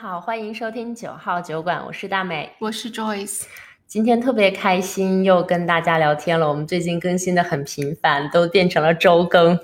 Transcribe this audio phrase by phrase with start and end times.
[0.00, 3.42] 好，欢迎收听九号酒馆，我是大美，我是 Joyce。
[3.84, 6.48] 今天特别开心，又跟大家聊天了。
[6.48, 9.58] 我们最近更新的很频繁，都变成了周更。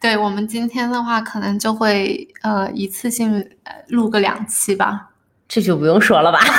[0.00, 3.48] 对我们今天的话，可能就会呃一次性
[3.86, 5.10] 录个两期吧。
[5.46, 6.40] 这就不用说了吧。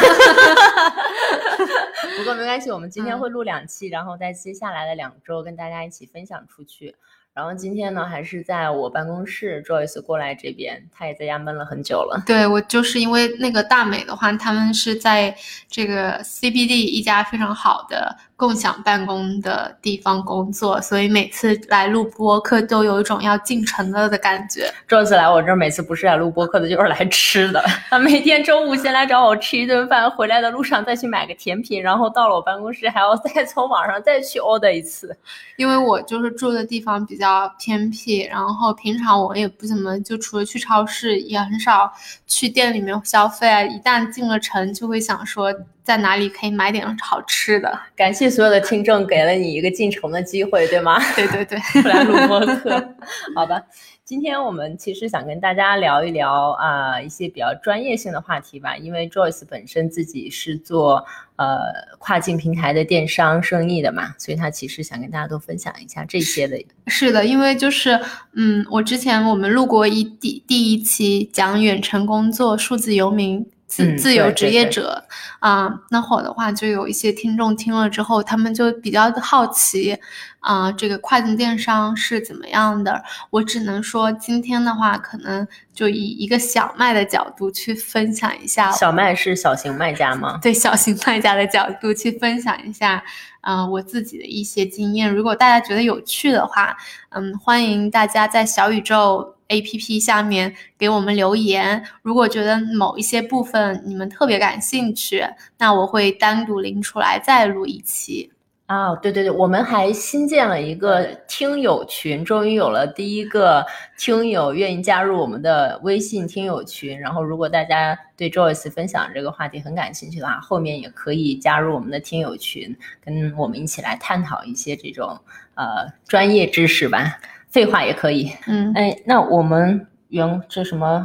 [2.18, 6.96] 不过没关系，我们今天会录两期，然后在接下来的两周跟大家一起分享出去。
[7.38, 12.24] 然后今天呢，还是在我办公室，Joyce 过来这边，他也在家闷了很久了。
[12.26, 15.36] 对我就是因为那个大美的话，他们是在
[15.70, 18.18] 这个 CBD 一家非常好的。
[18.38, 24.72] 共享办公的地方工作，所以每次来录播客都有一种要进城了的感觉。
[24.88, 27.60] Joyce 来我这儿，每次不是来录播客的，就是来吃的。
[27.90, 35.18] 他每天中午先来找我吃一顿饭，回来的路上再去买个甜品，然后到了我办公室还要再从网上再去 order 一次。
[35.56, 37.27] 因为我就是住的地方比较
[37.60, 41.92] 偏僻，然后平常我也不怎么就除了去超市，也很少
[42.26, 43.64] 去店里面消费啊。
[43.64, 45.54] 一旦进了城，就会想说。
[45.88, 47.80] 在哪里可以买点好吃的？
[47.96, 51.00] 感谢所有的听众给了你一个进城的机会，对吗？
[51.16, 52.96] 对对对，来 录播课。
[53.34, 53.62] 好吧，
[54.08, 61.06] 今天我们其实想跟大家聊一聊啊一些比较专业性的话题吧，因为 Joyce 本身自己是做
[61.36, 61.58] 呃
[62.00, 66.58] 跨境平台的电商生意的嘛，所以他其实想跟大家都分享一下这些的。
[66.86, 68.00] 是的，因为就是
[68.32, 73.46] 嗯，我之前我们录过一第第一期讲远程工作、数字游民。
[73.68, 75.04] 自自由职业者
[75.40, 79.98] 啊，那会儿的话，就有一些听众听了之后，他们就比较的好奇
[80.40, 83.04] 啊，这个跨境电商是怎么样的？
[83.30, 88.72] 我只能说，今天的话，可能就以一个小麦的角度去分享一下。
[88.72, 90.40] 小麦是小型卖家吗？
[90.42, 93.04] 对，小型卖家的角度去分享一下，
[93.42, 95.14] 嗯，我自己的一些经验。
[95.14, 96.78] 如果大家觉得有趣的话，
[97.10, 99.37] 嗯，欢迎大家在小宇宙。
[99.48, 105.24] A P P 下面给我们留言，如果觉得某一些部分你们特别感兴趣，
[105.58, 108.32] 那我会单独拎出来再录一期。
[108.66, 113.66] 啊，对对对，我们还新建了一个听友群，终于有了第一个
[113.98, 117.00] 听友愿意加入我们的微信听友群。
[117.00, 125.18] 然后，如果大家对 Joyce 分享这个话题很感兴趣的话，后面也可以加入我们的听友群，跟我们一起来探讨一些这种
[125.56, 127.18] 呃专业知识吧。
[127.58, 131.04] 废话也可以，嗯，哎，那我们原这什么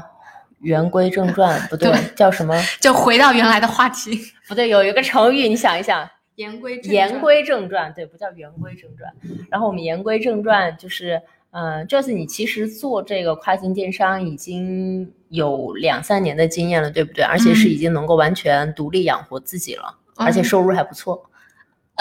[0.61, 2.55] 言归正传 不对，叫什么？
[2.79, 9.11] 就回到原来的话题，不对，有一个成语，你想一想，言归言归正传，对，不叫言归正传。
[9.49, 17.25] 然后我们言归正传，就是，嗯，这次你其实做这个跨境电商已经有两三年的经验了，对不对？
[17.25, 21.31] 而且是已经能够完全独立养活自己了，而且收入还不错。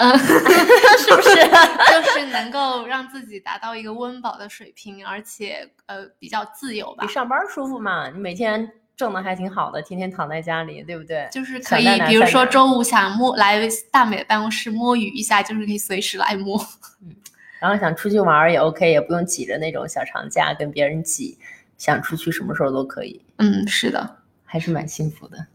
[0.02, 0.18] 嗯，
[0.98, 1.30] 是不是？
[1.92, 7.06] 就是能够让自己达到一个温饱的水平，而且呃比较自由吧。
[7.06, 8.10] 比上班舒服嘛？
[8.10, 11.28] 你每天挣的还挺好的，天天躺在家里，对不对？
[11.30, 13.60] 就是可以，比如说周五想摸来
[13.92, 16.58] 大美的办公室摸鱼一下，就是可以随时来摸。
[17.00, 17.14] 嗯，
[17.60, 21.38] 然后想出去玩也 OK，也不用挤着那种小长假跟别人挤，
[21.78, 23.22] 想出去什么时候都可以。
[23.38, 25.46] 嗯，是的，还是蛮幸福的。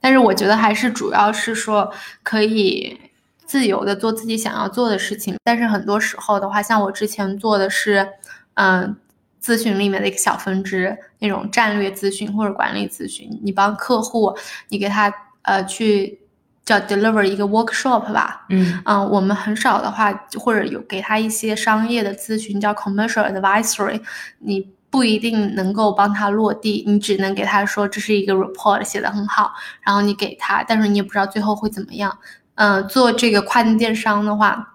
[0.00, 1.90] 但是我觉得还是主要是说
[2.22, 3.00] 可以。
[3.48, 8.06] 自由的做自己想要做的事情，但是很多时候的话，像我之前做的是，
[8.54, 8.94] 嗯，
[9.42, 14.36] 咨询里面的一个小分支，那种战略咨询或者管理咨询，你帮客户，
[14.68, 15.10] 你给他
[15.42, 16.20] 呃去
[16.62, 18.82] 叫 deliver 一个 workshop 吧，嗯。
[18.84, 24.02] 嗯，我们很少的话，或者有给他一些商业的咨询叫 commercial advisory，
[24.40, 32.18] 你不一定能够帮他落地，你只能给他说这是一个 report 写的很好，然后你给他，但是你也不知道最后会怎么样。
[32.58, 34.74] 嗯，做这个跨境电商的话，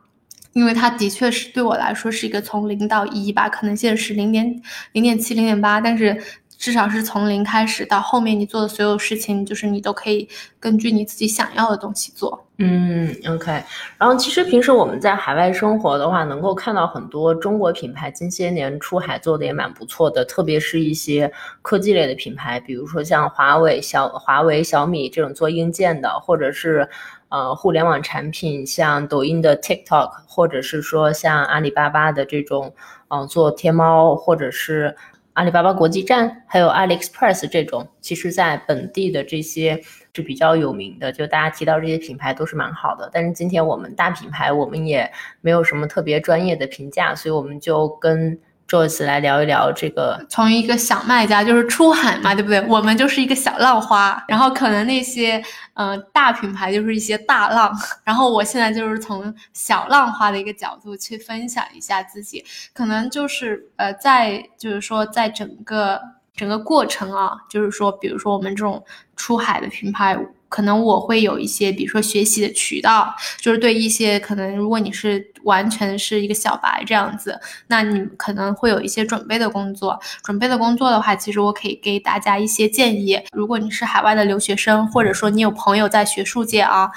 [0.54, 4.62] 因为它的确是对我来说是一个从零到一吧，可能现在是零点
[4.94, 6.18] 零点七、零点八，但是
[6.58, 10.30] 至少是从零开始到后面你做的所有事情，就是你都可以
[10.62, 12.48] 根据你自己想要的东西做。
[12.60, 13.52] 嗯，OK。
[13.98, 21.30] 然后其实平时我们在海外生活的话，能够看到很多中国品牌近些年出海做的也蛮不错的，特别是一些
[21.62, 26.88] 科技类的品牌，比如说像华为、小华为、小米这种做硬件的，或者是。
[27.34, 32.72] 呃，互联网产品像抖音的 TikTok，或者是说像阿里巴巴的这种，
[33.08, 34.96] 嗯，做天猫，或者是
[35.34, 39.82] 阿里巴巴国际站，还有 AliExpress 这种，其实在本地的这些
[40.14, 43.10] 是比较有名的，就大家提到这些品牌都是蛮好的。
[43.12, 48.40] 但是今天我们大品牌，我们也没有什么特别专业的评价，所以我们就跟。
[48.74, 52.60] Joyce 来聊一聊这个，从一个小卖家就是出海嘛，对不对？
[52.62, 55.40] 我们就是一个小浪花，然后可能那些
[55.76, 57.72] 嗯大品牌就是一些大浪，
[58.04, 62.44] 然后我现在就是从小浪花的一个角度去分享一下自己，
[62.74, 66.02] 可能就是呃在就是说在整个
[66.36, 68.84] 整个过程啊，就是说，比如说我们这种
[69.16, 70.18] 出海的品牌。
[70.54, 73.12] 可能我会有一些，比如说学习的渠道，
[73.42, 80.00] 就是对一些可能，如果你是完全是一个小白这样子，那你可能会有一些准备的工作。
[80.24, 83.20] 准备的工作的话，其实我可以给大家一些建议。
[83.32, 86.88] 如果你是海外的留学生，或者说你有朋友在学术界啊，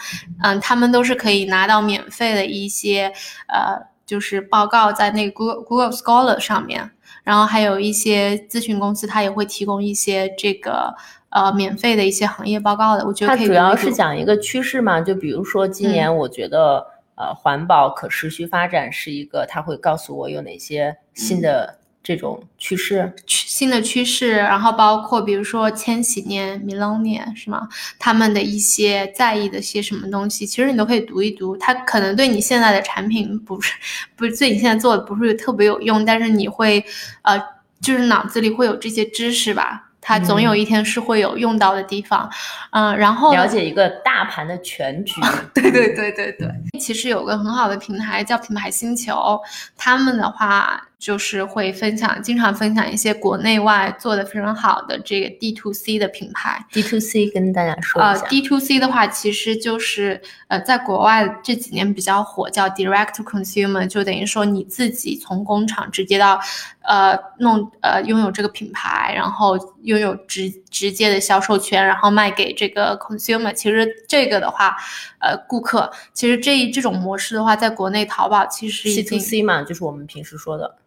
[0.43, 3.11] 嗯，他们都是可以拿到免费的一些
[3.49, 6.91] 呃，就是报告在那个 Google Google Scholar 上面，
[7.25, 10.95] 然后还有一些咨询公司，它也会提供一些这个。
[11.37, 16.83] 呃，免费的一些行业报告的，我觉得它主要是讲一个趋势嘛，就比如说今年，我觉得
[17.15, 27.69] 呃，环保可持续发展是一个，它会告诉我有哪些新的这种趋势，新的趋势，然后包括比如说千禧年 （Millennium） 是吗？
[27.99, 33.75] 他们的一些在意的些什么东西，其实你都可以读一读，它可能对你现在的产品不是
[34.17, 36.83] 不是对你现在做的不是特别有用，但是你会
[37.21, 37.39] 呃，
[37.83, 39.86] 就是脑子里会有这些知识吧。
[40.09, 42.31] 它总有一天是会有用到的地方，
[42.71, 45.21] 嗯，然后了解一个大盘的全局。
[45.53, 46.49] 对对对对对，
[46.79, 49.41] 其实有个很好的平台叫品牌星球，
[49.77, 50.81] 他们的话。
[50.99, 56.65] 就是会分享，经常分享一些国内外做的非常好的这个 D to C 的品牌。
[56.73, 58.23] D to C 跟大家说一下。
[58.23, 66.41] 呃，D to C 的话，其实就是呃，在国外这几年比较火，叫 Direct to Consumer，就等于说你自己从工厂直接到
[66.83, 73.53] 呃弄呃拥有这个品牌，然后拥有直直接的销售权，然后卖给这个 consumer。
[73.53, 74.75] 其实这个的话，
[75.21, 80.79] 呃，顾客其实这这种模式的话，在国内淘宝其实已经 C to C 嘛，就是我们平时说的。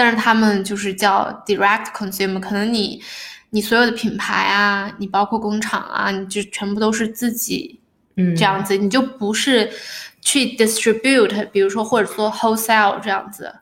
[0.00, 3.02] 但是他们就是叫 direct consumer，可能你
[3.50, 7.78] 你所有的品牌啊，你包括工厂啊，你就全部都是自己，
[8.16, 9.70] 嗯，这样子，你就不是
[10.22, 13.54] 去 distribute，比如说或者说 wholesale 这样子。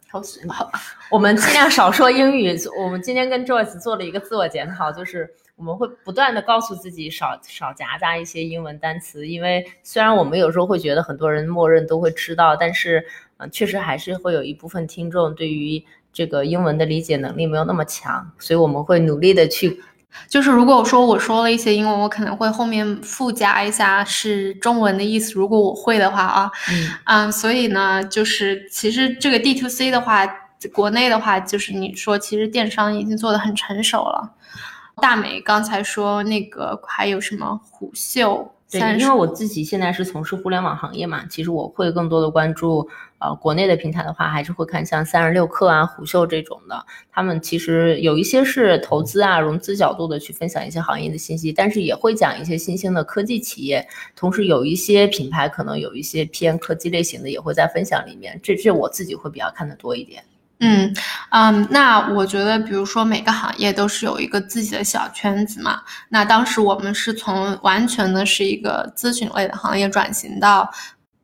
[0.48, 0.70] 好，
[1.10, 2.56] 我们尽量少说英语。
[2.78, 13.04] 我们今天跟 Joyce 做了一个自我检讨，就是我们会不断的告诉自己少少夹杂一些英文单词，因为虽然我们有时候会觉得很多人默认都会知道，但是
[13.38, 15.84] 嗯，确实还是会有一部分听众对于。
[16.18, 19.80] 这个英文的理解能力没有那么强，所以我们会努力的去。
[20.28, 25.34] 就是如果我说我说了一些英文，我可能会后面附加一下是中文的意思。
[25.34, 30.26] 如果我会的话啊，嗯嗯，所以呢，就是其实这个 D to C 的话，
[30.72, 34.34] 国内的话，就是你说其实电商已经做的很成熟了。
[35.00, 38.52] 大美刚才说那个还有什么虎嗅。
[38.70, 42.86] 对，因为我自己现在是从事互联网行业嘛，其实我会更多的关注，
[43.18, 60.22] 呃，国内的平台的话，还是会看像三十六氪啊、虎嗅这种的，他们其实有一些是投资啊、融资角度的去分享一些行业的信息，但是也会讲一些新兴的科技企业，同时有一些品牌可能有一些偏科技类型的，也会在分享里面，这这我自己会比较看的多一点。
[60.60, 60.92] 嗯
[61.30, 65.82] 嗯，那我觉得，比如说每个行业都是有一个自己的小圈子嘛。
[66.08, 70.68] 那当时我们是从完全的是一个咨询类的行业转型到，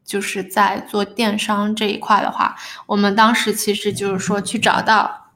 [0.04, 2.54] 就是在做电商这一块的话，
[2.86, 5.32] 我们当时其实就是说去找到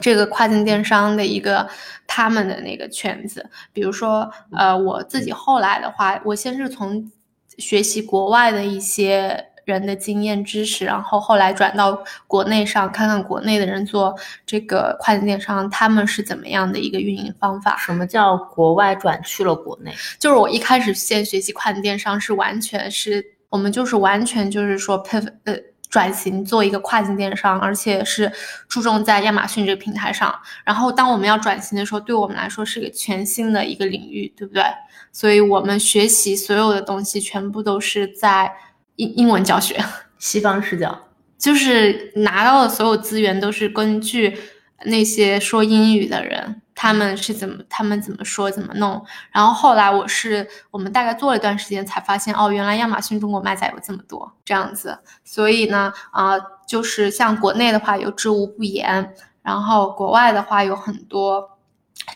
[0.00, 1.68] 这个跨境电商的一个
[2.06, 3.50] 他们的那个圈子。
[3.72, 7.10] 比如说，呃，我自己后来的话，我先是从
[7.58, 9.48] 学习国外的一些。
[9.64, 14.12] 人的经验知识，然后后来转到国内上，看看国内的人做
[14.44, 17.76] 这个跨境电商，他们是怎么样的一个运营方法？
[17.76, 19.94] 什么叫国外转去了国内？
[20.18, 25.56] 就是我一开始先学习跨境电商，是完全是我们就是完全就是说 pivot 呃
[25.88, 28.32] 转型做一个跨境电商，而且是
[28.66, 30.34] 注重在亚马逊这个平台上。
[30.64, 34.64] 然后当我们要转型的时候，对我们来说是个全新的一个领域，对不对？
[35.12, 38.52] 所以我们学习所有的东西全部都是在。
[38.96, 39.82] 英英文教学，
[40.18, 44.38] 西方视角，就是拿到的所有资源都是根据
[44.84, 49.00] 那些说英语的人，他们是怎么，他们怎么说怎么弄。
[49.30, 54.98] 然后后来我是，我们大概做了一段时间才发现，哦，原来亚马逊中国卖家有这么多这样子。
[55.22, 56.32] 所以呢，啊，
[56.66, 61.48] 就是像国内的话有知无不言，然后国外的话有很多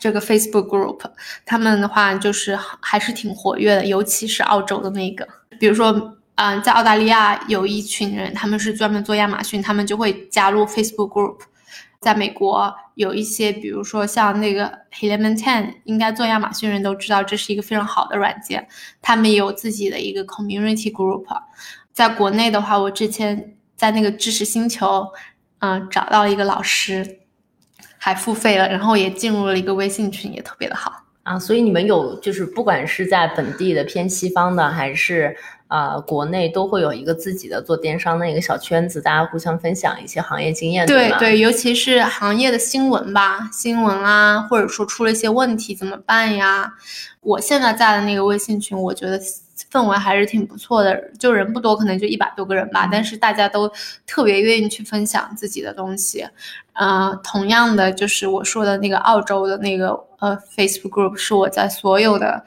[0.00, 0.98] 这个 Facebook group，
[1.44, 5.28] 他们的话就是还是挺活跃的，尤其是澳洲的那个，
[5.60, 6.14] 比如说。
[6.38, 11.38] 嗯，在澳大利亚有一群人，他们是专门做亚马逊，他们就会加入 Facebook group。
[12.06, 18.68] 在美国有一些，比如说像那个 Eleven Ten，应该做亚马逊人都知道这是一个非常好的软件，
[19.02, 21.26] 他们也有自己的一个 community group。
[21.92, 25.04] 在国内的话，我之前在那个知识星球，
[25.58, 27.18] 嗯，找到一个老师，
[27.98, 30.92] 还付费了，然后也进入了一个微信群，也特别的好。
[31.24, 35.36] 啊，所以你们有就是不管是在本地的偏西方的，还是
[35.68, 40.86] 啊，国内都会有一个自己的做电商的一个小圈子，大家互相分享一些行业经验。
[40.86, 46.72] 对对，尤其是行业的新闻吧，新闻啊，或者说出了一些问题怎么办呀？
[47.20, 49.20] 我现在在的那个微信群，我觉得
[49.68, 53.68] 氛围还是挺不错的，就人不多，可能就一百多个人吧，但是大家都
[54.06, 56.24] 特别愿意去分享自己的东西。
[56.74, 62.44] 呃，同样的，就是我说的那个澳洲的那个呃 Facebook Group，是我在所有的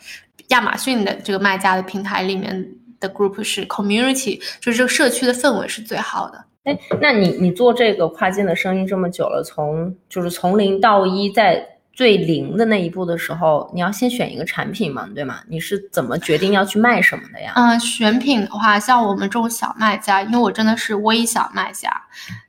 [0.50, 2.76] 亚马逊的这个卖家的平台里面。
[3.00, 6.44] 的 group 是 community，就是这个社区的氛围是最好的。
[6.65, 15.39] 哎，那你你做这个跨境的生意这么久了，从就是从零到一，在最零的那一步的时候，你要先选一个产品嘛，对吗？
[15.48, 17.53] 你是怎么决定要去卖什么的呀？
[17.56, 21.89] 嗯，选品的话，像我们这种小卖家，因为我真的是微小卖家，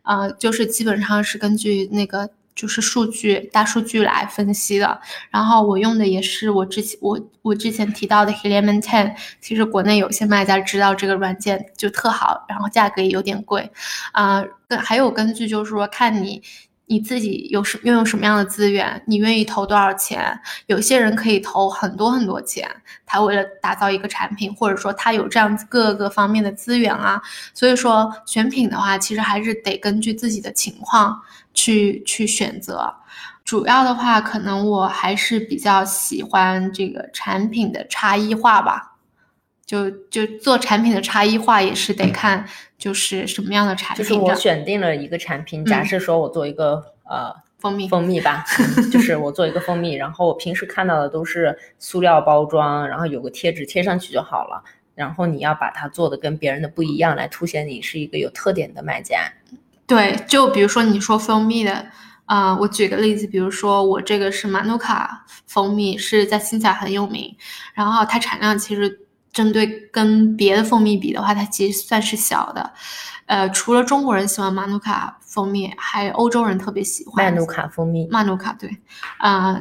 [0.03, 2.29] 呃，就是基本上是根据那个。
[2.55, 13.71] 就是数据大数据来分析的，然后我用的也是我之前我我之前提到的 Helium Ten，其实国内有些卖家知道这个软件就特好，然后价格也有点贵，
[14.13, 14.45] 啊，
[14.83, 16.43] 还有根据就是说看你
[16.87, 22.69] 你自己有什拥有什么样的资源，你愿意投多少钱，有些人可以投很多很多钱，
[23.07, 27.23] 他为了打造一个产品，或者说他有这样各个方面的资源啊，
[27.55, 31.17] 所以说选品的话，其实还是得根据自己的情况。
[31.55, 32.95] 去去选择，
[33.45, 38.89] 主要的话，可能我还是比较喜欢这个产品的差异化吧。
[39.67, 42.45] 就就做产品的差异化，也是得看
[42.77, 44.05] 就是什么样的产品。
[44.05, 48.45] 就是我选定了一个产品，假设说我做一个呃蜂蜜蜂蜜吧，
[48.91, 54.65] 就是我做一个蜂蜜，然后我平时看到的都是塑料包装，然后有个贴纸贴上去就好了。
[54.97, 59.33] 然后你要把它做的跟别人的不一样，来凸显你是一个有特点的卖家。
[59.91, 61.85] 对，就比如说你说蜂蜜的，
[62.25, 67.37] 啊，我举个例子，比如说我这个是马努卡蜂蜜，是在新西兰很有名，
[67.75, 69.01] 然后它产量其实
[69.33, 72.73] 针对跟别的蜂蜜比的话，它其实算是小的，
[73.27, 78.07] 呃，除了中国人喜欢马努卡蜂蜜，还有欧洲人特别喜欢马努卡蜂蜜。
[78.13, 78.71] 马努卡对，
[79.19, 79.61] 啊，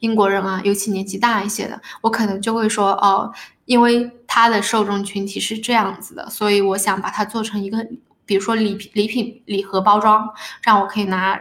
[0.00, 3.32] 英国人啊，尤其年纪大一些的，我可能就会说哦，
[3.64, 7.78] 因为它的受众群体是这样子的，所以我想把它做成一个。
[8.24, 10.28] 比如说礼品、礼品礼盒包装，
[10.62, 11.40] 这样我可以拿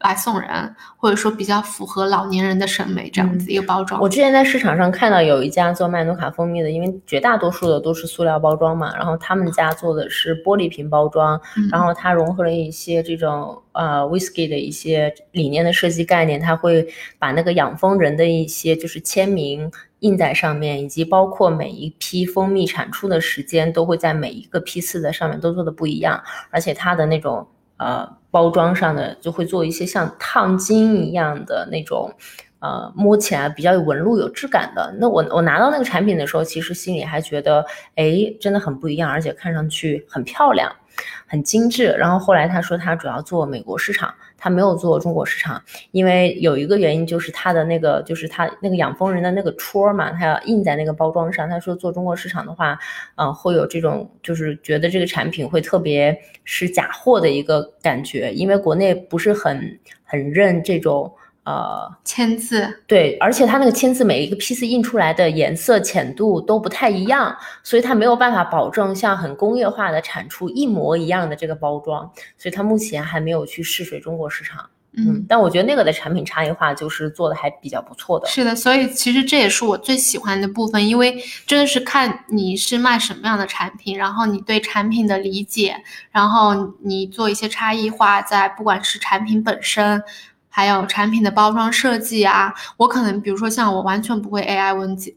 [0.00, 4.00] 来送人，或者说比较符合老年人的审美，这样子一个包装。
[4.00, 16.84] 我之前在市场上看到有一家做麦努卡蜂蜜的，因为绝大多数的都是塑料包装嘛，然后他们家做的是玻璃瓶包装，然后它融合了一些这种呃 whisky 的一些理念的设计概念，它会
[17.20, 19.70] 把那个养蜂人的一些就是签名。
[20.02, 27.46] 印在上面，以及包括每一批蜂蜜产出的时间，都会在每一个批次的上面都做的不一样，而且它的那种
[27.78, 32.12] 呃包装上的就会做一些像烫金一样的那种，
[32.58, 34.94] 呃摸起来比较有纹路、有质感的。
[34.98, 40.70] 那我我拿到那个产品的时候，其实心里还觉得，哎，真的很不一样，而且看上去很漂亮。
[41.26, 51.48] 很精致，然后后来他说他主要做美国市场，他没有做中国市场，因为有一个原因就是他的那个就是他那个养蜂人的那个戳嘛，他要印在那个包装上。
[51.48, 52.76] 他说做中国市场的话，
[53.14, 61.12] 嗯，会有这种就是觉得这个产品会特别是假货的一个感觉，因为国内不是很很认这种。
[61.44, 72.08] 呃，签字对，而且它那个签字每一个批次印出来的颜色浅度都不太一样，所以它没有办法保证像很工业化的产出一模一样的这个包装，
[72.38, 74.70] 所以它目前还没有去试水中国市场。
[74.94, 78.28] 嗯，但我觉得那个的产品差异化就是做的还比较不错的。
[78.28, 85.82] 是的，所以其实这也是我最喜欢的部分，因为真的是看你是卖什么样的产品，然后你对产品的理解，
[86.12, 90.00] 然后你做一些差异化，在不管是产品本身。
[90.54, 95.14] 还有产品的包装设计啊，我可能比如说像我完全不会 AI 文字，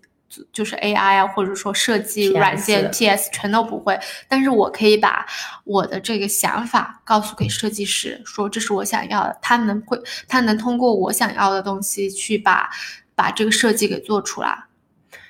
[0.53, 3.99] 就是 AI 啊，或者说设计软件 PS 全都不会，
[4.29, 5.25] 但是我可以把
[5.65, 12.69] 我的这个想法告诉给设计师，说这是我想要的，他能会他能通过我想要的东西去把
[13.13, 14.63] 把这个设计给做出来。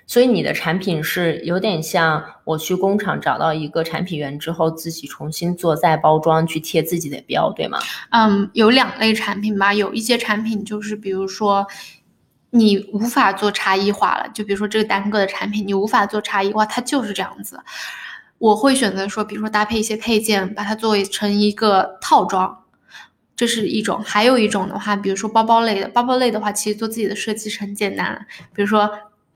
[0.08, 7.80] 所以你的产品是有点像我去工厂找到一个产品源之后，自己重新做再包装，去贴自己的标，对吗？
[8.12, 11.66] 嗯，有两类产品吧，有一些产品就是比如说
[12.52, 17.60] 你无法做差异化了，就比如说这个单个的产品你无法做差异化，它就是这样子。
[18.38, 22.64] 我会选择说，比如说搭配一些配件，把它作为成一个套装，
[23.36, 24.04] 这是一种。
[24.04, 28.88] 还有一种的话，比如说包包类的，包包类的话，其实做自己的设计是很简单，比如说。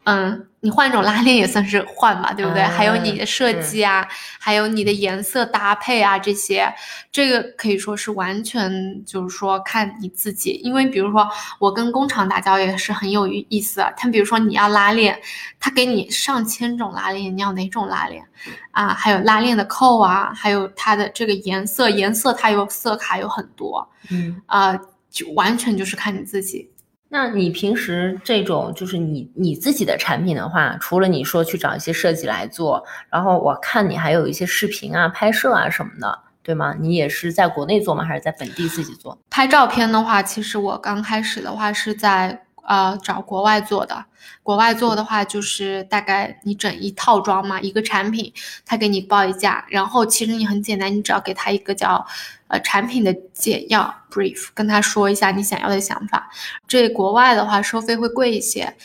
[0.06, 2.62] 嗯，你换一种拉链也算是换嘛，对不对？
[2.62, 4.08] 嗯还有你的设计啊，
[4.40, 6.74] 还有你的颜色搭配啊，这些，
[7.12, 10.60] 这个可以说是完全就是说看你自己。
[10.64, 11.28] 因为比如说
[11.60, 15.18] 我跟工厂打交道也是很有意思啊，他比如说你要拉链，
[15.60, 18.24] 他给你上千种拉链，你要哪种拉链
[18.72, 18.90] 啊？
[18.90, 24.78] 还有拉链的扣啊，还有它的这个颜色，颜色它有色卡有很多，嗯，啊，
[25.10, 26.70] 就完全就是看你自己。
[27.12, 36.76] 那你平时这种就是你你自己的产品的话，除了你说去找一些设计来做，然后我看你还有一些视频啊、拍摄啊什么的，对吗？
[36.80, 38.04] 你也是在国内做吗？
[38.04, 39.18] 还是在本地自己做？
[39.30, 44.06] 拍照片的话，其实我刚开始的话是在呃找国外做的。
[44.44, 48.32] 国外做的话，就是大概你整一套装嘛，一个产品，
[48.66, 52.06] 他给你报一价，然后其实你很简单，你只要给他一个叫
[52.48, 56.30] 呃产品的简要 brief，跟他说一下你想要的想法。
[56.68, 58.76] 这国外的话收费会贵一些，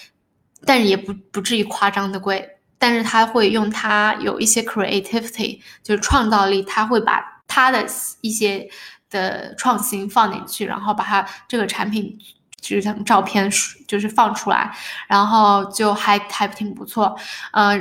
[0.64, 2.50] 但是也不不至于夸张的贵。
[2.78, 7.86] 但是他会用他有一些 creativity，就是创造力，他会把他的
[8.20, 8.68] 一些
[9.08, 12.18] 的创新放进去，然后把它这个产品
[12.64, 13.50] 就是像照片
[13.86, 14.74] 就是放出来，
[15.06, 17.14] 然后就还还挺不错。
[17.52, 17.78] 呃，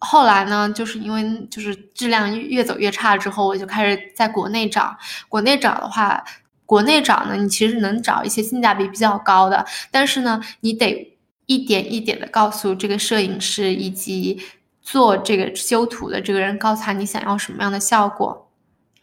[0.00, 4.96] 后来呢，就是因为就是质量越走越差之后，我就开始在国内找。
[5.28, 6.24] 国内找的话，
[6.66, 11.12] 国内找呢，你其实能找一些性价比比较高的，但是呢，你得。
[11.48, 14.42] 一点一点的告诉这个摄影师以及
[14.82, 18.45] 做这个修图的这个人，告诉他你想要什么样的效果。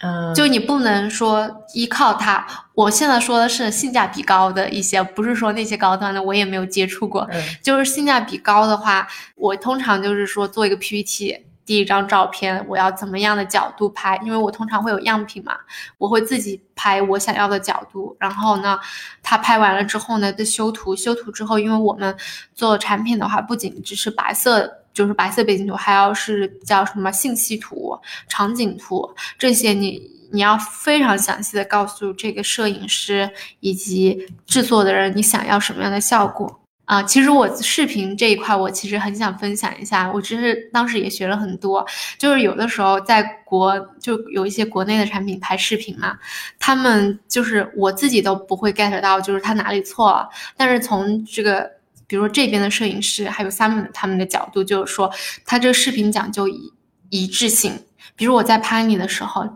[0.03, 2.45] 嗯，就你不能说依靠它。
[2.75, 7.27] 我现在说的是性价比高的一些，不是说那些高端的我也没有接触过。
[7.31, 11.45] 嗯、就是性价比高的话，我通常就是说做一个 PPT。
[11.65, 14.19] 第一张照片我要怎么样的角度拍？
[14.25, 15.55] 因为我通常会有样品嘛，
[15.97, 18.17] 我会自己拍我想要的角度。
[18.19, 18.77] 然后呢，
[19.21, 20.93] 他拍完了之后呢，再修图。
[20.93, 22.13] 修图之后，因为我们
[22.53, 30.13] 做产品的话，不仅只是白色，就是白色背景图，还要是叫什么信息图、场景图这些你。
[30.35, 36.59] 你要非常详细的告诉这个摄影师以及制作的人，你想要什么样的效果。
[36.85, 40.11] 啊，其实我视频这一块，我其实很想分享一下。
[40.11, 41.85] 我只是当时也学了很多，
[42.17, 46.17] 就是有的时候在国就有一些国内的产品拍视频嘛，
[46.57, 50.27] 他们就是我自己都不会 get 到，就是他哪里错了。
[50.57, 51.69] 但是从这个，
[52.07, 55.11] 比如说这边的摄影师还有 Simon 他们的角度，就是说
[55.45, 56.73] 他这个视频讲究一
[57.09, 57.83] 一致性。
[58.15, 59.47] 比如我在拍你的时候，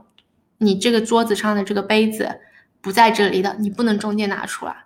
[0.58, 2.40] 你这个桌子上的这个杯子
[2.82, 4.86] 不在这里的，你不能中间拿出来。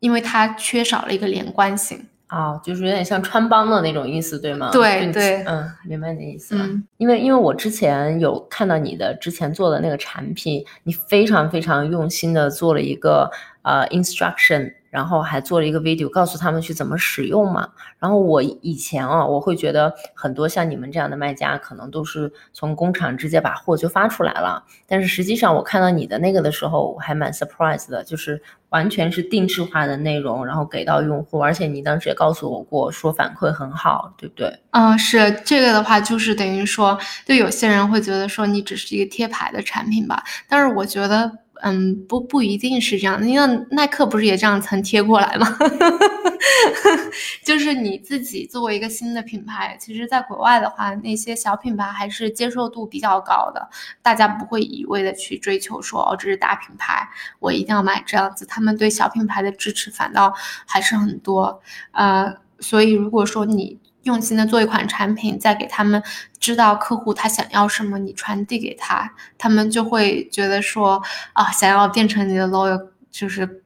[0.00, 4.70] 因为它缺少了一个连贯性哦，就是有点像穿帮的那种意思，对吗？
[4.72, 6.66] 对对，嗯，明白你的意思了。
[6.66, 13.30] 嗯，因为因为我之前有看到你的之前做的那个产品，你非常非常用心的做了一个
[13.62, 17.66] 呃 instruction，然后还做了一个 video，告诉他们去怎么使用嘛。
[17.98, 24.62] 然后我以前啊，我会觉得很多像你们这样的卖家，可能都是从工厂直接把货就发出来了。
[24.86, 34.60] 但是实际上，我看到你的那个的时候，我还蛮 surprise 的，就是完全是定制化的内容，然后给到用户，而且你当时也告诉我过，说反馈很好，对不对？
[34.72, 41.38] 嗯，是这个的话，就是等于说，对有些人会觉得说你只是一个贴牌的产品吧，但是我觉得。
[41.64, 45.46] 嗯，不不一定是这样，因为耐克不是也这样曾贴过来吗？
[47.44, 53.68] 就是你自己作为一个新的品牌，其实在国外的话，那些小品牌还是接受度比较高的，
[54.02, 58.44] 大家不会一味的去追求说哦，这是大品牌，我一定要买这样子。
[58.44, 60.32] 他们对小品牌的支持反倒
[60.66, 61.60] 还是很多。
[61.92, 66.02] 呃，所以如果说你用心的做一款产品，再给他们
[66.38, 73.62] 知道客户他想要什么，你传递给他，他们就会觉得说啊，想要变成你的 loyal，就是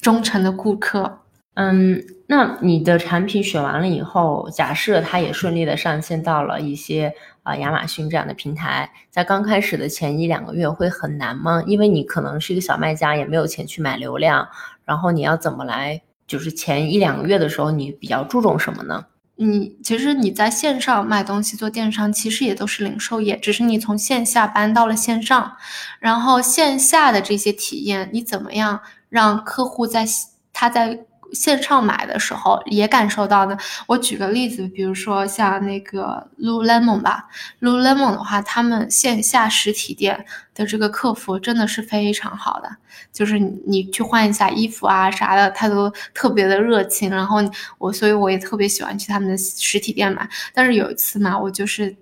[0.00, 1.18] 忠诚的顾客。
[1.54, 11.62] 嗯，那你的产品选完了以后，假设它也顺利的上线到了一些啊、亚马逊这样的平台，在刚开始的前一两个月会很难吗？
[11.66, 14.48] 因为你可能是一个小卖家，也没有钱去买流量，
[14.84, 16.00] 然后你要怎么来？
[16.26, 19.04] 就是前一两个月的时候，你比较注重什么呢？
[19.42, 25.56] 你其实你在线上卖东西做电商，其实也都是零售业，只是你从线下搬到了线上，
[25.98, 30.04] 然后线下的这些体验，你怎么样让客户在
[30.52, 33.56] 他在线上买的时候也感受到呢？
[33.86, 37.28] 我举个例子，比如说像那个 Lululemon 吧
[37.60, 42.68] ，Lululemon 的话，他们线下实体店的这个客服真的是非常好的，
[43.12, 47.10] 就是你去换一下衣服啊啥的，他都特别的热情。
[47.10, 47.38] 然后
[47.78, 50.28] 我所以我也特别喜欢去他们的实体店买。
[50.52, 51.96] 但是有一次嘛，我就是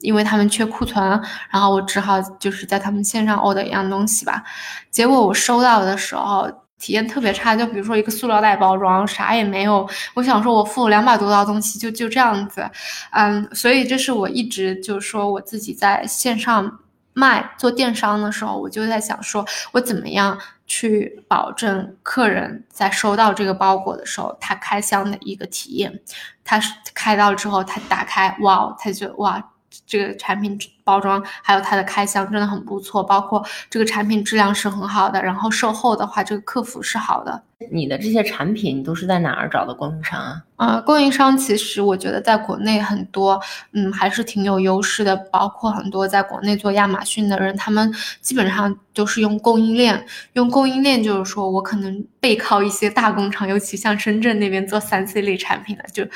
[0.00, 1.02] 因为他们缺库存，
[1.50, 4.44] 然后我只好就是在他们线上 order 一样东西吧。
[4.90, 6.48] 结果我收到的时候，
[6.78, 7.56] 体验特别差。
[7.56, 9.88] 就比如说一个塑料袋包装，啥也没有。
[10.14, 12.68] 我想说，我付了两百多道东西，就就这样子，
[13.12, 16.78] 嗯，所以这是我一直就是说我自己在线上
[17.12, 26.00] 卖做电商的时候，我就在想说，我怎么样去保证客人在收到这个包裹的时候，他开箱的一个体验，
[26.44, 26.60] 他
[26.94, 29.42] 开到之后，他打开，哇，他就哇。
[29.86, 37.42] 这个产品包装还有它的开箱真的很不错，包括这个产品质量是很好的，然后售后的话，这个客服是好的。
[37.70, 40.42] 你的这些产品都是在哪儿找的供应商啊？
[40.56, 43.38] 啊，供应商其实我觉得在国内很多，
[43.72, 45.14] 嗯，还是挺有优势的。
[45.30, 50.06] 包括很多在国内做亚马逊的人，他们基本上都是用供应链。
[50.34, 56.06] 用供应链就是说我可能背靠一些大工厂，尤其像深圳那边做三 C 类产品的，就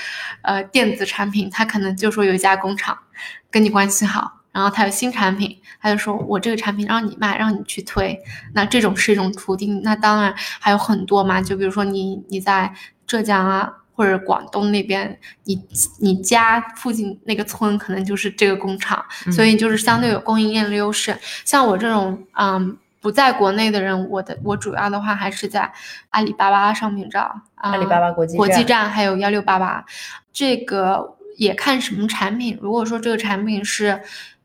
[0.43, 2.97] 呃电子产品，他可能就说有一家工厂
[3.51, 4.42] 跟你关系好。
[4.53, 8.19] 然后他有新产品，他就说我这个产品让你卖，让你去推，
[8.53, 9.83] 那这种是一种途径。
[9.83, 12.71] 那当然还有很多嘛，就比如说你你在
[13.07, 15.59] 浙江啊或者广东那边，你
[16.01, 21.17] 你家附近那个村可能就是这个工厂，所以就是相对有供应链的优势。
[21.47, 25.73] 像我这种嗯不在国内的人，我的我主要的话还是在
[26.11, 29.83] 阿里巴巴上面找，阿里巴巴国际国际站还有幺六八八，
[30.31, 32.59] 这个也看什么产品。
[32.61, 34.03] 如果说这个产品是。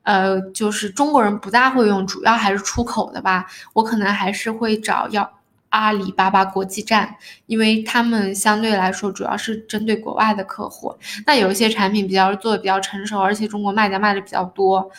[0.08, 3.46] 呃，就是中国人不大会用，主要还是出口的吧。
[3.74, 5.30] 我可能还是会找要
[5.67, 7.13] 阿里巴巴国际站，
[7.46, 10.96] 因为他们相对来说主要是针对国外的客户。
[11.26, 14.89] 那有一些产品比较做的比较成熟，而且中国卖家卖的比较多。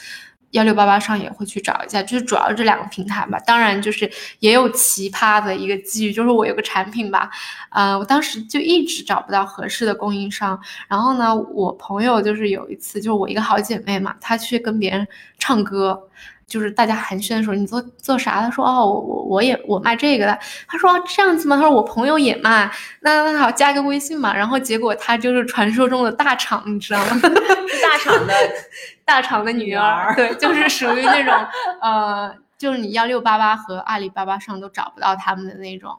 [0.53, 3.39] 幺六八八上也会去找一下，就是主要这两个平台吧。
[3.41, 7.31] 当然，就是也有奇葩的一个机遇，就是我有个产品吧，
[7.71, 10.59] 呃，我当时就一直找不到合适的供应商。
[10.89, 15.07] 然后呢，我朋友就是有一次，就是我一个好姐妹嘛，她去跟别人
[15.39, 16.01] 唱歌。
[16.49, 18.41] 就是大家寒暄的时候，你做做啥？
[18.41, 20.37] 他说哦，我我我也我卖这个的。
[20.67, 21.57] 他说这样子吗？
[21.57, 22.69] 他说我朋友也卖。
[23.01, 24.35] 那那好，加个微信嘛。
[24.35, 27.21] 然后结果他就是传说中的大厂，你知道吗？
[27.23, 28.35] 大厂的，
[29.05, 30.15] 大厂的女儿。
[30.17, 31.35] 对，就是属于那种
[31.83, 35.95] 呃，就是你幺六八八和阿里巴巴上都找不到他们的那种，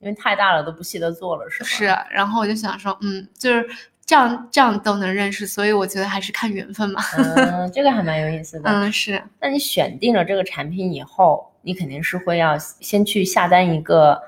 [0.00, 1.66] 因为太大了都不稀得做了，是吧？
[1.66, 1.98] 是。
[2.10, 3.66] 然后我就想说，嗯，就是。
[4.08, 7.02] 这样这样都能认识，所以我觉得还是看缘分嘛。
[7.36, 8.70] 嗯，这个还蛮有意思的。
[8.70, 9.22] 嗯，是。
[9.38, 14.18] 那你选定了这个产品以后，你肯定是会要先去下单一个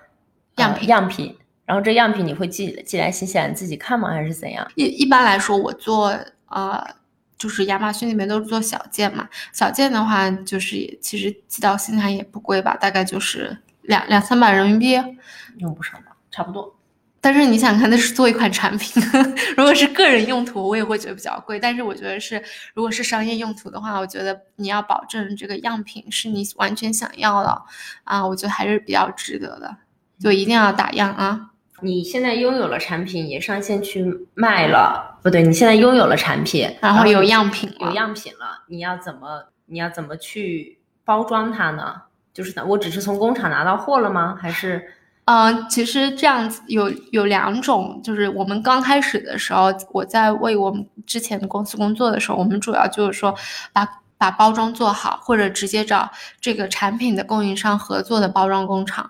[0.57, 4.11] 样品，样品，然后这样品你会寄寄来新西兰自己看吗？
[4.11, 4.71] 还是怎样？
[4.75, 6.15] 一一般来说，我做
[6.51, 6.87] 呃，
[7.39, 9.27] 就是亚马逊那边都是做小件嘛。
[9.51, 15.01] 小件的话，就是其实寄到新西兰也不贵吧，大概就是两两三百人民币，
[15.57, 16.77] 用不上吧，差不多。
[17.23, 19.03] 但是你想看，那是做一款产品，
[19.55, 21.61] 如果是个人用途，我也会觉得比较贵。
[21.61, 27.63] 但是我觉得是，如果是商业用途的话，我觉得你要保证这个样品是你完全想要的
[28.05, 29.77] 啊，我觉得还是比较值得的，
[30.19, 31.51] 就一定要打样啊。
[31.83, 42.01] 你现在拥有了产品，也上线去卖了，不对，你现在拥有了产品，然后有样品，有样品了，你要怎么，你要怎么去包装它呢？
[42.33, 44.39] 就是我只是从工厂拿到货了吗？
[44.41, 44.95] 还是？
[45.31, 53.33] 嗯，其实这样子有有两种，就是我们刚开始的时候，我在为我们之前的公司工作的时候，我们主要就是说
[53.73, 53.87] 把
[54.19, 59.09] 把包装做好，或者直接找这个产品的供应商合作的包装工厂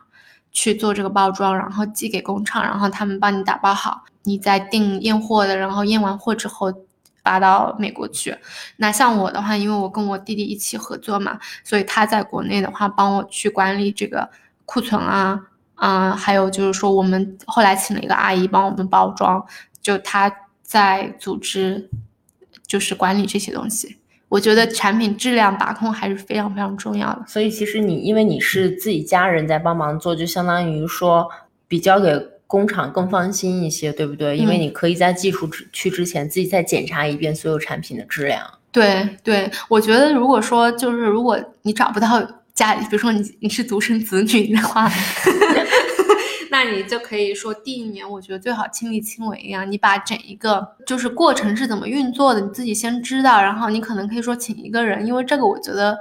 [0.52, 6.70] 去做这个包装，然后寄给工厂，然后他们帮你打包好，你再订验货的，然后验完货之后
[7.24, 8.36] 发到美国去。
[8.76, 14.28] 那像我的话，因为我跟我弟弟一起合作嘛，所以他在国内的话帮我去管理这个
[14.66, 15.46] 库存啊。
[15.82, 19.42] 嗯，还有就是说，我们后来请了一个阿姨帮我们包装，
[19.80, 20.30] 就她
[20.62, 21.88] 在组织，
[22.66, 23.96] 就是管理这些东西。
[24.28, 27.24] 我觉得产品质量把控还是非常非常重要的。
[27.26, 31.26] 所以其实你因为你是自己家人在帮忙做，就相当于说
[31.66, 32.14] 比交给
[32.46, 34.36] 工厂更放心一些，对不对？
[34.36, 38.46] 因为你可以在技术去之前自己再检查一遍所有产品的质量。
[38.70, 42.22] 对对，我觉得如果说就是如果你找不到。
[42.52, 44.86] 家里，比如说你你是独生子女的话，
[46.62, 55.98] 那你就可以说第一年，我觉得最好亲力亲为一样，你把整一个就是过程是怎么运作的，你自己先知道，然后你可能可以说请一个人，因为这个我觉得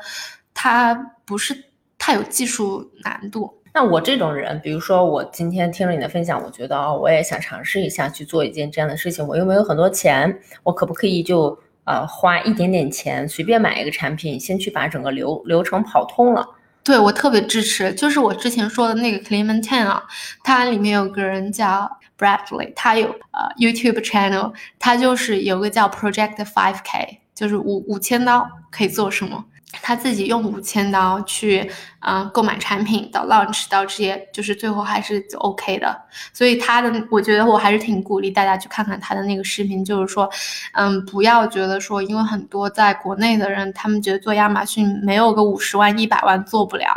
[0.54, 0.94] 它
[1.26, 1.56] 不是
[1.98, 3.54] 太有技术难度。
[3.74, 11.58] 那我这种人，比如说我今天听了你的分享，我觉得哦，我也想尝试一下去做一件这样的事情，我又没有很多钱，我可不可以就？
[11.86, 16.46] 呃，花一点点钱随便买一个产品，先去把整个流流程跑通了。
[16.90, 20.02] 对我特别支持，就是我之前说的那个 Clementine 啊，
[20.44, 29.46] 它里面有个人叫 Bradley，他有呃 YouTube channel，他就是有个叫 Project Five K，就是五五千刀可以做什么？
[29.72, 35.96] 他自己用五千刀去，嗯，购买产品到 launch 到这些，就是最后还是 OK 的。
[36.34, 40.28] 所以他的，我觉得我还是挺鼓励大家去看看他的那个视频，就是说，
[40.74, 46.88] 嗯，不要觉得说，因为很多在国内的人，他们觉得做亚马逊没有个五十万、一百万做不了，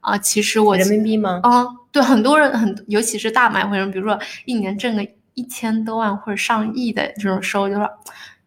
[0.00, 1.40] 啊，其实我人民币吗？
[1.42, 7.88] 嗯，对，很多人很，尤其是大买会人，比如说一年挣个一千多万或者上亿的这种收入，就说。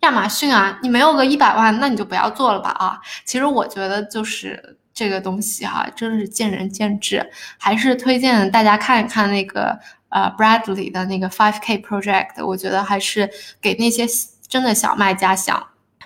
[0.08, 2.98] 亚马逊啊，你没有个一百万，那你就不要做了吧啊！
[3.26, 13.30] 其实我觉得就是这个东西哈，真的是见仁见智，还是推荐大家看一看那个呃 Bradley 的那个 Five K Project，我觉得还是
[13.62, 14.06] 给那些
[14.48, 15.62] 真的小卖家想